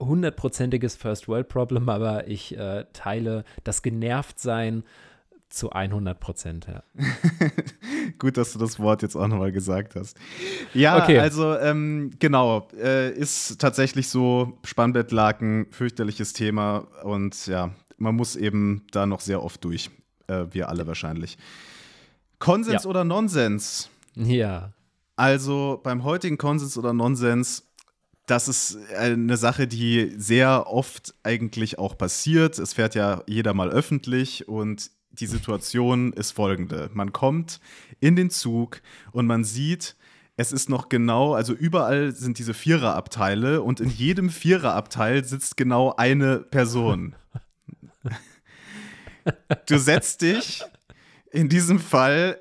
hundertprozentiges 0.00 0.96
First 0.96 1.28
World 1.28 1.48
Problem, 1.48 1.88
aber 1.88 2.26
ich 2.26 2.56
äh, 2.56 2.86
teile 2.92 3.44
das 3.64 3.82
Genervtsein 3.82 4.84
zu 5.50 5.70
100 5.70 6.18
Prozent. 6.18 6.66
Ja. 6.68 6.82
Gut, 8.18 8.36
dass 8.36 8.52
du 8.52 8.58
das 8.58 8.78
Wort 8.78 9.02
jetzt 9.02 9.16
auch 9.16 9.26
nochmal 9.26 9.52
gesagt 9.52 9.96
hast. 9.96 10.16
Ja, 10.74 11.02
okay. 11.02 11.18
also 11.18 11.56
ähm, 11.58 12.12
genau, 12.18 12.68
äh, 12.80 13.12
ist 13.12 13.60
tatsächlich 13.60 14.08
so, 14.08 14.58
Spannbettlaken, 14.64 15.66
fürchterliches 15.70 16.32
Thema 16.32 16.86
und 17.02 17.46
ja, 17.46 17.70
man 17.98 18.14
muss 18.14 18.36
eben 18.36 18.86
da 18.92 19.06
noch 19.06 19.20
sehr 19.20 19.42
oft 19.42 19.62
durch. 19.64 19.90
Äh, 20.28 20.46
wir 20.52 20.68
alle 20.68 20.86
wahrscheinlich. 20.86 21.36
Konsens 22.38 22.84
ja. 22.84 22.90
oder 22.90 23.04
Nonsens? 23.04 23.90
Ja. 24.14 24.72
Also 25.16 25.80
beim 25.82 26.04
heutigen 26.04 26.38
Konsens 26.38 26.78
oder 26.78 26.92
Nonsens 26.92 27.69
das 28.30 28.46
ist 28.46 28.78
eine 28.96 29.36
Sache, 29.36 29.66
die 29.66 30.12
sehr 30.16 30.68
oft 30.68 31.14
eigentlich 31.24 31.78
auch 31.78 31.98
passiert. 31.98 32.58
Es 32.58 32.74
fährt 32.74 32.94
ja 32.94 33.22
jeder 33.26 33.54
mal 33.54 33.70
öffentlich 33.70 34.46
und 34.48 34.90
die 35.10 35.26
Situation 35.26 36.12
ist 36.12 36.30
folgende. 36.30 36.90
Man 36.94 37.12
kommt 37.12 37.60
in 37.98 38.14
den 38.14 38.30
Zug 38.30 38.82
und 39.10 39.26
man 39.26 39.42
sieht, 39.42 39.96
es 40.36 40.52
ist 40.52 40.70
noch 40.70 40.88
genau, 40.88 41.34
also 41.34 41.52
überall 41.52 42.12
sind 42.12 42.38
diese 42.38 42.54
Viererabteile 42.54 43.62
und 43.62 43.80
in 43.80 43.90
jedem 43.90 44.30
Viererabteil 44.30 45.24
sitzt 45.24 45.56
genau 45.56 45.94
eine 45.96 46.38
Person. 46.38 47.14
Du 49.66 49.78
setzt 49.78 50.22
dich 50.22 50.62
in 51.30 51.48
diesem 51.48 51.78
Fall 51.78 52.38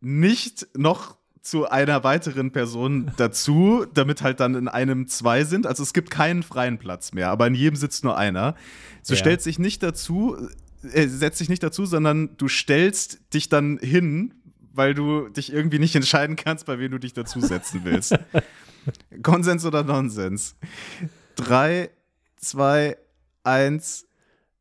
nicht 0.00 0.66
noch 0.76 1.17
zu 1.48 1.70
einer 1.70 2.04
weiteren 2.04 2.50
Person 2.50 3.10
dazu, 3.16 3.86
damit 3.94 4.22
halt 4.22 4.40
dann 4.40 4.54
in 4.54 4.68
einem 4.68 5.08
zwei 5.08 5.44
sind. 5.44 5.66
Also 5.66 5.82
es 5.82 5.94
gibt 5.94 6.10
keinen 6.10 6.42
freien 6.42 6.78
Platz 6.78 7.12
mehr, 7.12 7.30
aber 7.30 7.46
in 7.46 7.54
jedem 7.54 7.76
sitzt 7.76 8.04
nur 8.04 8.18
einer. 8.18 8.54
So 9.02 9.14
ja. 9.14 9.20
stellt 9.20 9.40
sich 9.40 9.58
nicht 9.58 9.82
dazu, 9.82 10.36
äh, 10.92 11.06
setzt 11.06 11.38
sich 11.38 11.48
nicht 11.48 11.62
dazu, 11.62 11.86
sondern 11.86 12.36
du 12.36 12.48
stellst 12.48 13.32
dich 13.32 13.48
dann 13.48 13.78
hin, 13.78 14.34
weil 14.74 14.92
du 14.92 15.28
dich 15.28 15.50
irgendwie 15.50 15.78
nicht 15.78 15.96
entscheiden 15.96 16.36
kannst, 16.36 16.66
bei 16.66 16.78
wem 16.78 16.90
du 16.90 16.98
dich 16.98 17.14
dazusetzen 17.14 17.80
willst. 17.84 18.14
Konsens 19.22 19.64
oder 19.64 19.82
Nonsens? 19.84 20.54
Drei, 21.34 21.90
zwei, 22.36 22.98
eins. 23.42 24.06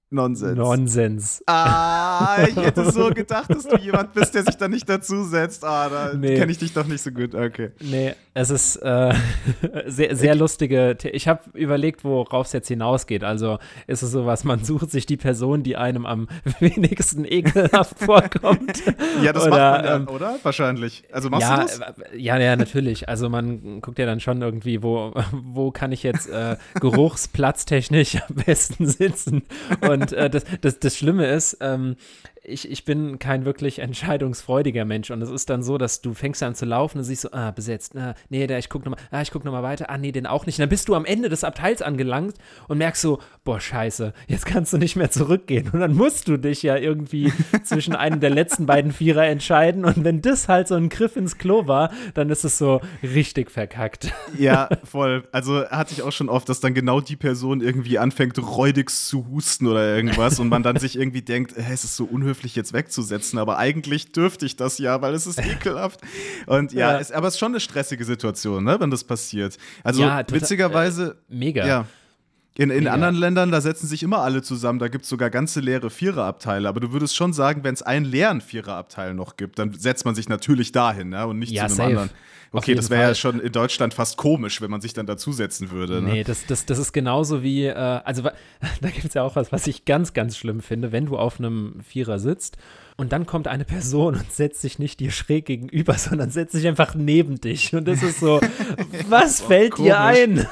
Nonsens. 0.10 0.58
Nonsens. 0.58 1.43
Ah, 1.48 2.38
ich 2.48 2.56
hätte 2.56 2.89
so 2.91 3.10
gedacht, 3.13 3.50
dass 3.50 3.63
du 3.63 3.76
jemand 3.78 4.13
bist, 4.13 4.34
der 4.36 4.43
sich 4.43 4.56
da 4.56 4.70
nicht 4.70 4.88
dazusetzt. 4.88 5.65
Ah, 5.65 5.89
da 5.89 6.13
nee. 6.13 6.36
kenne 6.36 6.50
ich 6.50 6.58
dich 6.58 6.72
doch 6.72 6.88
nicht 6.88 7.02
so 7.02 7.12
gut. 7.12 7.36
Okay. 7.36 7.72
Nee, 7.82 8.15
es 8.34 8.50
ist 8.50 8.78
äh, 8.78 9.13
sehr, 9.88 10.15
sehr 10.15 10.36
lustige. 10.36 10.98
Ich 11.12 11.28
habe 11.28 11.41
überlegt, 11.54 12.06
worauf 12.06 12.48
es 12.48 12.54
jetzt 12.54 12.70
hinausgeht. 12.70 13.26
Also 13.26 13.60
ist 13.86 14.02
es 14.02 14.12
sowas, 14.12 14.46
man 14.46 14.63
sucht 14.63 14.91
sich 14.91 15.06
die 15.08 15.17
Person, 15.17 15.63
die 15.63 15.76
einem 15.76 16.06
am 16.06 16.30
wenigsten 16.60 17.26
ekelhaft 17.26 18.00
vorkommt. 18.00 18.82
ja, 19.22 19.34
das 19.34 19.46
oder, 19.46 19.50
macht 19.50 19.82
man 19.82 19.86
ja, 19.86 19.96
ähm, 19.98 20.08
oder? 20.08 20.36
Wahrscheinlich. 20.41 21.04
Also 21.12 21.30
machst 21.30 21.50
ja, 21.50 21.56
du 21.58 21.62
das? 21.63 21.80
Äh, 21.80 22.17
ja, 22.17 22.39
ja, 22.39 22.56
natürlich. 22.56 23.10
Also 23.10 23.28
man 23.28 23.82
guckt 23.82 24.00
ja 24.00 24.06
dann 24.06 24.22
schon 24.22 24.41
irgendwie, 24.41 24.82
wo, 24.84 25.13
wo 25.34 25.72
kann 25.72 25.91
ich 25.91 26.04
jetzt 26.04 26.30
äh, 26.30 26.56
geruchsplatztechnisch 26.80 28.20
am 28.30 28.36
besten 28.46 28.88
sitzen. 28.88 29.43
Und 29.82 29.97
und 30.02 30.14
äh, 30.14 30.30
das, 30.30 30.44
das, 30.62 30.80
das 30.80 30.98
Schlimme 30.98 31.28
ist, 31.28 31.58
ähm, 31.62 31.96
ich, 32.48 32.72
ich 32.72 32.86
bin 32.86 33.20
kein 33.20 33.46
wirklich 33.46 33.80
entscheidungsfreudiger 33.88 34.86
Mensch 34.86 35.12
und 35.12 35.22
es 35.22 35.30
ist 35.30 35.50
dann 35.50 35.62
so, 35.62 35.78
dass 35.78 36.02
du 36.02 36.14
fängst 36.14 36.42
an 36.42 36.56
zu 36.56 36.66
laufen 36.66 37.00
und 37.00 37.04
siehst 37.04 37.24
so, 37.24 37.32
ah, 37.32 37.52
besetzt, 37.52 37.96
ah, 37.96 38.16
nee, 38.30 38.48
der, 38.48 38.58
ich 38.58 38.70
guck 38.70 38.86
nochmal, 38.86 39.00
ah, 39.12 39.22
ich 39.22 39.32
guck 39.32 39.46
nochmal 39.46 39.64
weiter, 39.64 39.90
ah, 39.90 39.98
nee, 39.98 40.12
den 40.12 40.26
auch 40.26 40.46
nicht. 40.46 40.58
Und 40.58 40.64
dann 40.64 40.70
bist 40.70 40.88
du 40.88 40.96
am 40.96 41.06
Ende 41.06 41.30
des 41.30 41.44
Abteils 41.44 41.82
angelangt 41.82 42.36
und 42.68 42.78
merkst 42.78 43.02
so, 43.02 43.20
boah, 43.44 43.60
scheiße, 43.60 44.14
jetzt 44.28 44.46
kannst 44.46 44.74
du 44.74 44.78
nicht 44.78 44.96
mehr 44.96 45.12
zurückgehen. 45.12 45.70
Und 45.72 45.82
dann 45.82 45.94
musst 45.94 46.28
du 46.28 46.38
dich 46.38 46.64
ja 46.64 46.78
irgendwie 46.78 47.34
zwischen 47.64 47.96
einem 47.96 48.20
der 48.20 48.30
letzten 48.30 48.66
beiden 48.66 48.92
Vierer 48.92 49.28
entscheiden 49.28 49.86
und 49.86 50.04
wenn 50.04 50.22
das 50.22 50.48
halt 50.48 50.68
so 50.68 50.76
ein 50.76 50.90
Griff 50.90 51.16
ins 51.18 51.38
Klo 51.38 51.68
war, 51.68 51.92
dann 52.14 52.30
ist 52.30 52.46
es 52.46 52.58
so 52.58 52.82
richtig 53.04 53.52
verkackt. 53.52 54.14
Ja, 54.38 54.70
voll. 54.84 55.28
Also 55.32 55.66
hatte 55.70 55.94
ich 55.94 56.02
auch 56.02 56.12
schon 56.12 56.30
oft, 56.30 56.48
dass 56.48 56.62
dann 56.62 56.74
genau 56.74 57.02
die 57.02 57.16
Person 57.16 57.62
irgendwie 57.62 58.00
anfängt, 58.00 58.40
räudigst 58.40 59.08
zu 59.08 59.28
husten 59.28 59.68
oder 59.68 59.96
irgendwas 59.96 60.40
und 60.40 60.48
man 60.50 60.64
dann 60.64 60.78
sich 60.78 60.98
irgendwie 60.98 61.22
denkt, 61.22 61.54
hey, 61.56 61.74
es 61.74 61.84
ist 61.84 61.96
so 61.96 62.06
unhöflich 62.06 62.37
unhöflich 62.38 62.56
jetzt 62.56 62.73
wegzusetzen, 62.73 63.39
aber 63.39 63.58
eigentlich 63.58 64.12
dürfte 64.12 64.45
ich 64.45 64.56
das 64.56 64.78
ja, 64.78 65.02
weil 65.02 65.13
es 65.13 65.26
ist 65.26 65.39
ekelhaft. 65.39 66.02
Und 66.45 66.73
ja, 66.73 66.93
ja. 66.93 67.00
Es, 67.00 67.12
aber 67.12 67.28
es 67.28 67.36
ist 67.36 67.39
schon 67.39 67.52
eine 67.52 67.60
stressige 67.60 68.06
Situation, 68.06 68.63
ne, 68.63 68.80
wenn 68.80 68.91
das 68.91 69.04
passiert. 69.04 69.58
Also 69.84 70.02
ja, 70.02 70.23
total, 70.23 70.41
witzigerweise. 70.41 71.17
Äh, 71.30 71.36
mega. 71.36 71.67
Ja. 71.67 71.86
In, 72.58 72.72
in 72.72 72.88
anderen 72.88 73.15
Ländern, 73.15 73.52
da 73.52 73.62
setzen 73.62 73.88
sich 73.88 74.02
immer 74.02 74.20
alle 74.20 74.41
zusammen, 74.41 74.80
da 74.80 74.88
gibt 74.88 75.04
es 75.04 75.10
sogar 75.10 75.30
ganze 75.30 75.60
leere 75.60 75.91
Viererabteile. 75.91 76.67
Aber 76.67 76.80
du 76.80 76.91
würdest 76.91 77.15
schon 77.15 77.32
sagen, 77.32 77.63
wenn 77.63 77.76
es 77.76 77.84
einen 77.84 78.06
leeren 78.06 78.41
Viererabteil 78.41 79.13
noch 79.13 79.38
gibt, 79.38 79.60
dann 79.60 79.74
setzt 79.74 80.06
man 80.06 80.15
sich 80.15 80.28
natürlich 80.28 80.72
dahin 80.72 81.10
ne? 81.10 81.28
und 81.28 81.38
nicht 81.38 81.52
ja, 81.52 81.67
zu 81.67 81.74
einem 81.74 81.76
safe. 81.76 81.89
anderen. 81.89 82.10
Okay, 82.52 82.76
das 82.76 82.89
wäre 82.89 83.02
ja 83.02 83.15
schon 83.15 83.39
in 83.39 83.52
Deutschland 83.52 83.93
fast 83.93 84.17
komisch, 84.17 84.62
wenn 84.62 84.72
man 84.72 84.82
sich 84.82 84.93
dann 84.93 85.06
dazusetzen 85.06 85.70
würde. 85.70 86.02
Ne? 86.02 86.10
Nee, 86.10 86.24
das, 86.24 86.46
das, 86.46 86.65
das 86.65 86.80
ist 86.80 86.93
genauso 86.93 87.43
wie, 87.43 87.65
äh, 87.65 87.74
also 87.74 88.24
da 88.82 88.89
gibt 88.89 89.06
es 89.06 89.13
ja 89.13 89.24
auch 89.24 89.36
was, 89.36 89.52
was 89.52 89.67
ich 89.67 89.86
ganz, 89.86 90.13
ganz 90.13 90.38
schlimm 90.38 90.62
finde, 90.62 90.91
wenn 90.91 91.06
du 91.06 91.17
auf 91.17 91.39
einem 91.39 91.82
Vierer 91.82 92.20
sitzt 92.20 92.58
und 92.96 93.12
dann 93.12 93.26
kommt 93.26 93.48
eine 93.48 93.65
Person 93.65 94.15
und 94.15 94.32
setzt 94.32 94.62
sich 94.62 94.80
nicht 94.80 95.00
dir 95.00 95.12
schräg 95.12 95.46
gegenüber, 95.46 95.93
sondern 95.98 96.32
setzt 96.32 96.54
sich 96.54 96.67
einfach 96.67 96.96
neben 96.96 97.39
dich. 97.39 97.76
Und 97.76 97.88
das 97.88 98.02
ist 98.02 98.20
so, 98.20 98.39
was 99.10 99.41
fällt 99.41 99.78
dir 99.78 100.00
ein? 100.00 100.48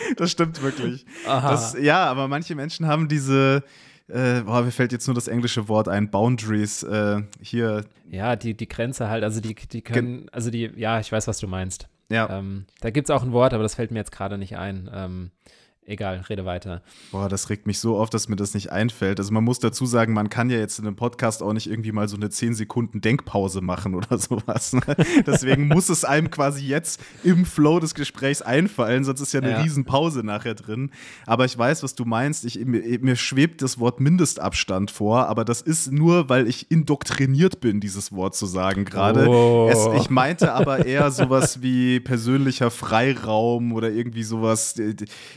das 0.16 0.30
stimmt 0.30 0.62
wirklich. 0.62 1.06
Das, 1.24 1.76
ja, 1.78 2.04
aber 2.04 2.28
manche 2.28 2.54
Menschen 2.54 2.86
haben 2.86 3.08
diese, 3.08 3.62
äh, 4.08 4.40
boah, 4.42 4.62
mir 4.62 4.70
fällt 4.70 4.92
jetzt 4.92 5.06
nur 5.06 5.14
das 5.14 5.28
englische 5.28 5.68
Wort 5.68 5.88
ein, 5.88 6.10
Boundaries, 6.10 6.82
äh, 6.82 7.22
hier. 7.40 7.84
Ja, 8.10 8.36
die, 8.36 8.54
die 8.54 8.68
Grenze 8.68 9.08
halt, 9.08 9.24
also 9.24 9.40
die, 9.40 9.54
die 9.54 9.82
können, 9.82 10.28
also 10.32 10.50
die, 10.50 10.70
ja, 10.76 11.00
ich 11.00 11.10
weiß, 11.10 11.28
was 11.28 11.38
du 11.38 11.46
meinst. 11.46 11.88
Ja. 12.08 12.28
Ähm, 12.38 12.66
da 12.80 12.90
gibt 12.90 13.08
es 13.08 13.14
auch 13.14 13.22
ein 13.22 13.32
Wort, 13.32 13.54
aber 13.54 13.62
das 13.62 13.76
fällt 13.76 13.90
mir 13.90 13.98
jetzt 13.98 14.12
gerade 14.12 14.36
nicht 14.36 14.56
ein. 14.56 14.90
Ähm, 14.92 15.30
Egal, 15.84 16.22
rede 16.28 16.44
weiter. 16.44 16.80
Boah, 17.10 17.28
das 17.28 17.50
regt 17.50 17.66
mich 17.66 17.80
so 17.80 17.96
auf, 17.96 18.08
dass 18.08 18.28
mir 18.28 18.36
das 18.36 18.54
nicht 18.54 18.70
einfällt. 18.70 19.18
Also 19.18 19.32
man 19.32 19.42
muss 19.42 19.58
dazu 19.58 19.84
sagen, 19.84 20.12
man 20.12 20.30
kann 20.30 20.48
ja 20.48 20.58
jetzt 20.58 20.78
in 20.78 20.86
einem 20.86 20.94
Podcast 20.94 21.42
auch 21.42 21.52
nicht 21.52 21.68
irgendwie 21.68 21.90
mal 21.90 22.06
so 22.06 22.16
eine 22.16 22.30
10 22.30 22.54
Sekunden 22.54 23.00
Denkpause 23.00 23.62
machen 23.62 23.96
oder 23.96 24.16
sowas. 24.18 24.74
Ne? 24.74 24.82
Deswegen 25.26 25.66
muss 25.66 25.88
es 25.88 26.04
einem 26.04 26.30
quasi 26.30 26.64
jetzt 26.64 27.00
im 27.24 27.44
Flow 27.44 27.80
des 27.80 27.96
Gesprächs 27.96 28.42
einfallen, 28.42 29.02
sonst 29.02 29.20
ist 29.22 29.32
ja 29.32 29.40
eine 29.40 29.50
ja. 29.50 29.60
Riesenpause 29.60 30.22
nachher 30.22 30.54
drin. 30.54 30.92
Aber 31.26 31.46
ich 31.46 31.58
weiß, 31.58 31.82
was 31.82 31.96
du 31.96 32.04
meinst. 32.04 32.44
Ich, 32.44 32.64
mir, 32.64 33.00
mir 33.00 33.16
schwebt 33.16 33.60
das 33.60 33.80
Wort 33.80 33.98
Mindestabstand 33.98 34.92
vor, 34.92 35.26
aber 35.26 35.44
das 35.44 35.62
ist 35.62 35.90
nur, 35.90 36.28
weil 36.28 36.46
ich 36.46 36.70
indoktriniert 36.70 37.60
bin, 37.60 37.80
dieses 37.80 38.12
Wort 38.12 38.36
zu 38.36 38.46
sagen 38.46 38.84
gerade. 38.84 39.28
Oh. 39.28 39.94
Ich 39.96 40.10
meinte 40.10 40.52
aber 40.52 40.86
eher 40.86 41.10
sowas 41.10 41.60
wie 41.60 41.98
persönlicher 41.98 42.70
Freiraum 42.70 43.72
oder 43.72 43.90
irgendwie 43.90 44.22
sowas. 44.22 44.76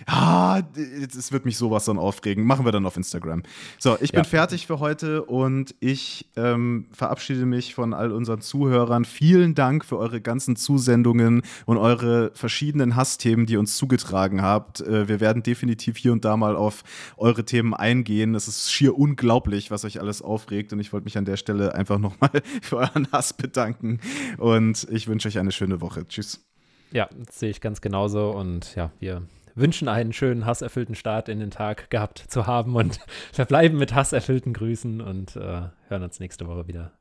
Ah, 0.05 0.34
es 0.75 1.31
wird 1.31 1.45
mich 1.45 1.57
sowas 1.57 1.85
dann 1.85 1.97
aufregen. 1.97 2.45
Machen 2.45 2.65
wir 2.65 2.71
dann 2.71 2.85
auf 2.85 2.97
Instagram. 2.97 3.43
So, 3.79 3.97
ich 4.01 4.11
bin 4.11 4.19
ja. 4.19 4.23
fertig 4.23 4.67
für 4.67 4.79
heute 4.79 5.23
und 5.23 5.75
ich 5.79 6.29
ähm, 6.35 6.87
verabschiede 6.91 7.45
mich 7.45 7.75
von 7.75 7.93
all 7.93 8.11
unseren 8.11 8.41
Zuhörern. 8.41 9.05
Vielen 9.05 9.55
Dank 9.55 9.85
für 9.85 9.97
eure 9.97 10.21
ganzen 10.21 10.55
Zusendungen 10.55 11.43
und 11.65 11.77
eure 11.77 12.31
verschiedenen 12.33 12.95
Hassthemen, 12.95 13.45
die 13.45 13.53
ihr 13.53 13.59
uns 13.59 13.77
zugetragen 13.77 14.41
habt. 14.41 14.81
Äh, 14.81 15.07
wir 15.07 15.19
werden 15.19 15.43
definitiv 15.43 15.97
hier 15.97 16.11
und 16.11 16.25
da 16.25 16.37
mal 16.37 16.55
auf 16.55 16.83
eure 17.17 17.45
Themen 17.45 17.73
eingehen. 17.73 18.35
Es 18.35 18.47
ist 18.47 18.71
schier 18.71 18.97
unglaublich, 18.97 19.71
was 19.71 19.85
euch 19.85 19.99
alles 20.01 20.21
aufregt 20.21 20.73
und 20.73 20.79
ich 20.79 20.93
wollte 20.93 21.05
mich 21.05 21.17
an 21.17 21.25
der 21.25 21.37
Stelle 21.37 21.75
einfach 21.75 21.99
nochmal 21.99 22.41
für 22.61 22.77
euren 22.77 23.07
Hass 23.11 23.33
bedanken 23.33 23.99
und 24.37 24.87
ich 24.91 25.07
wünsche 25.07 25.27
euch 25.27 25.39
eine 25.39 25.51
schöne 25.51 25.81
Woche. 25.81 26.07
Tschüss. 26.07 26.45
Ja, 26.91 27.09
das 27.25 27.39
sehe 27.39 27.49
ich 27.49 27.61
ganz 27.61 27.81
genauso 27.81 28.31
und 28.31 28.75
ja, 28.75 28.91
wir 28.99 29.23
wünschen 29.55 29.87
einen 29.87 30.13
schönen 30.13 30.45
hasserfüllten 30.45 30.95
Start 30.95 31.29
in 31.29 31.39
den 31.39 31.51
Tag 31.51 31.89
gehabt 31.89 32.19
zu 32.19 32.45
haben 32.45 32.75
und 32.75 32.99
verbleiben 33.31 33.77
mit 33.77 33.95
hasserfüllten 33.95 34.53
Grüßen 34.53 35.01
und 35.01 35.35
äh, 35.35 35.69
hören 35.87 36.03
uns 36.03 36.19
nächste 36.19 36.47
Woche 36.47 36.67
wieder. 36.67 36.91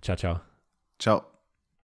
Ciao, 0.00 0.16
ciao. 0.16 0.40
Ciao. 0.98 1.31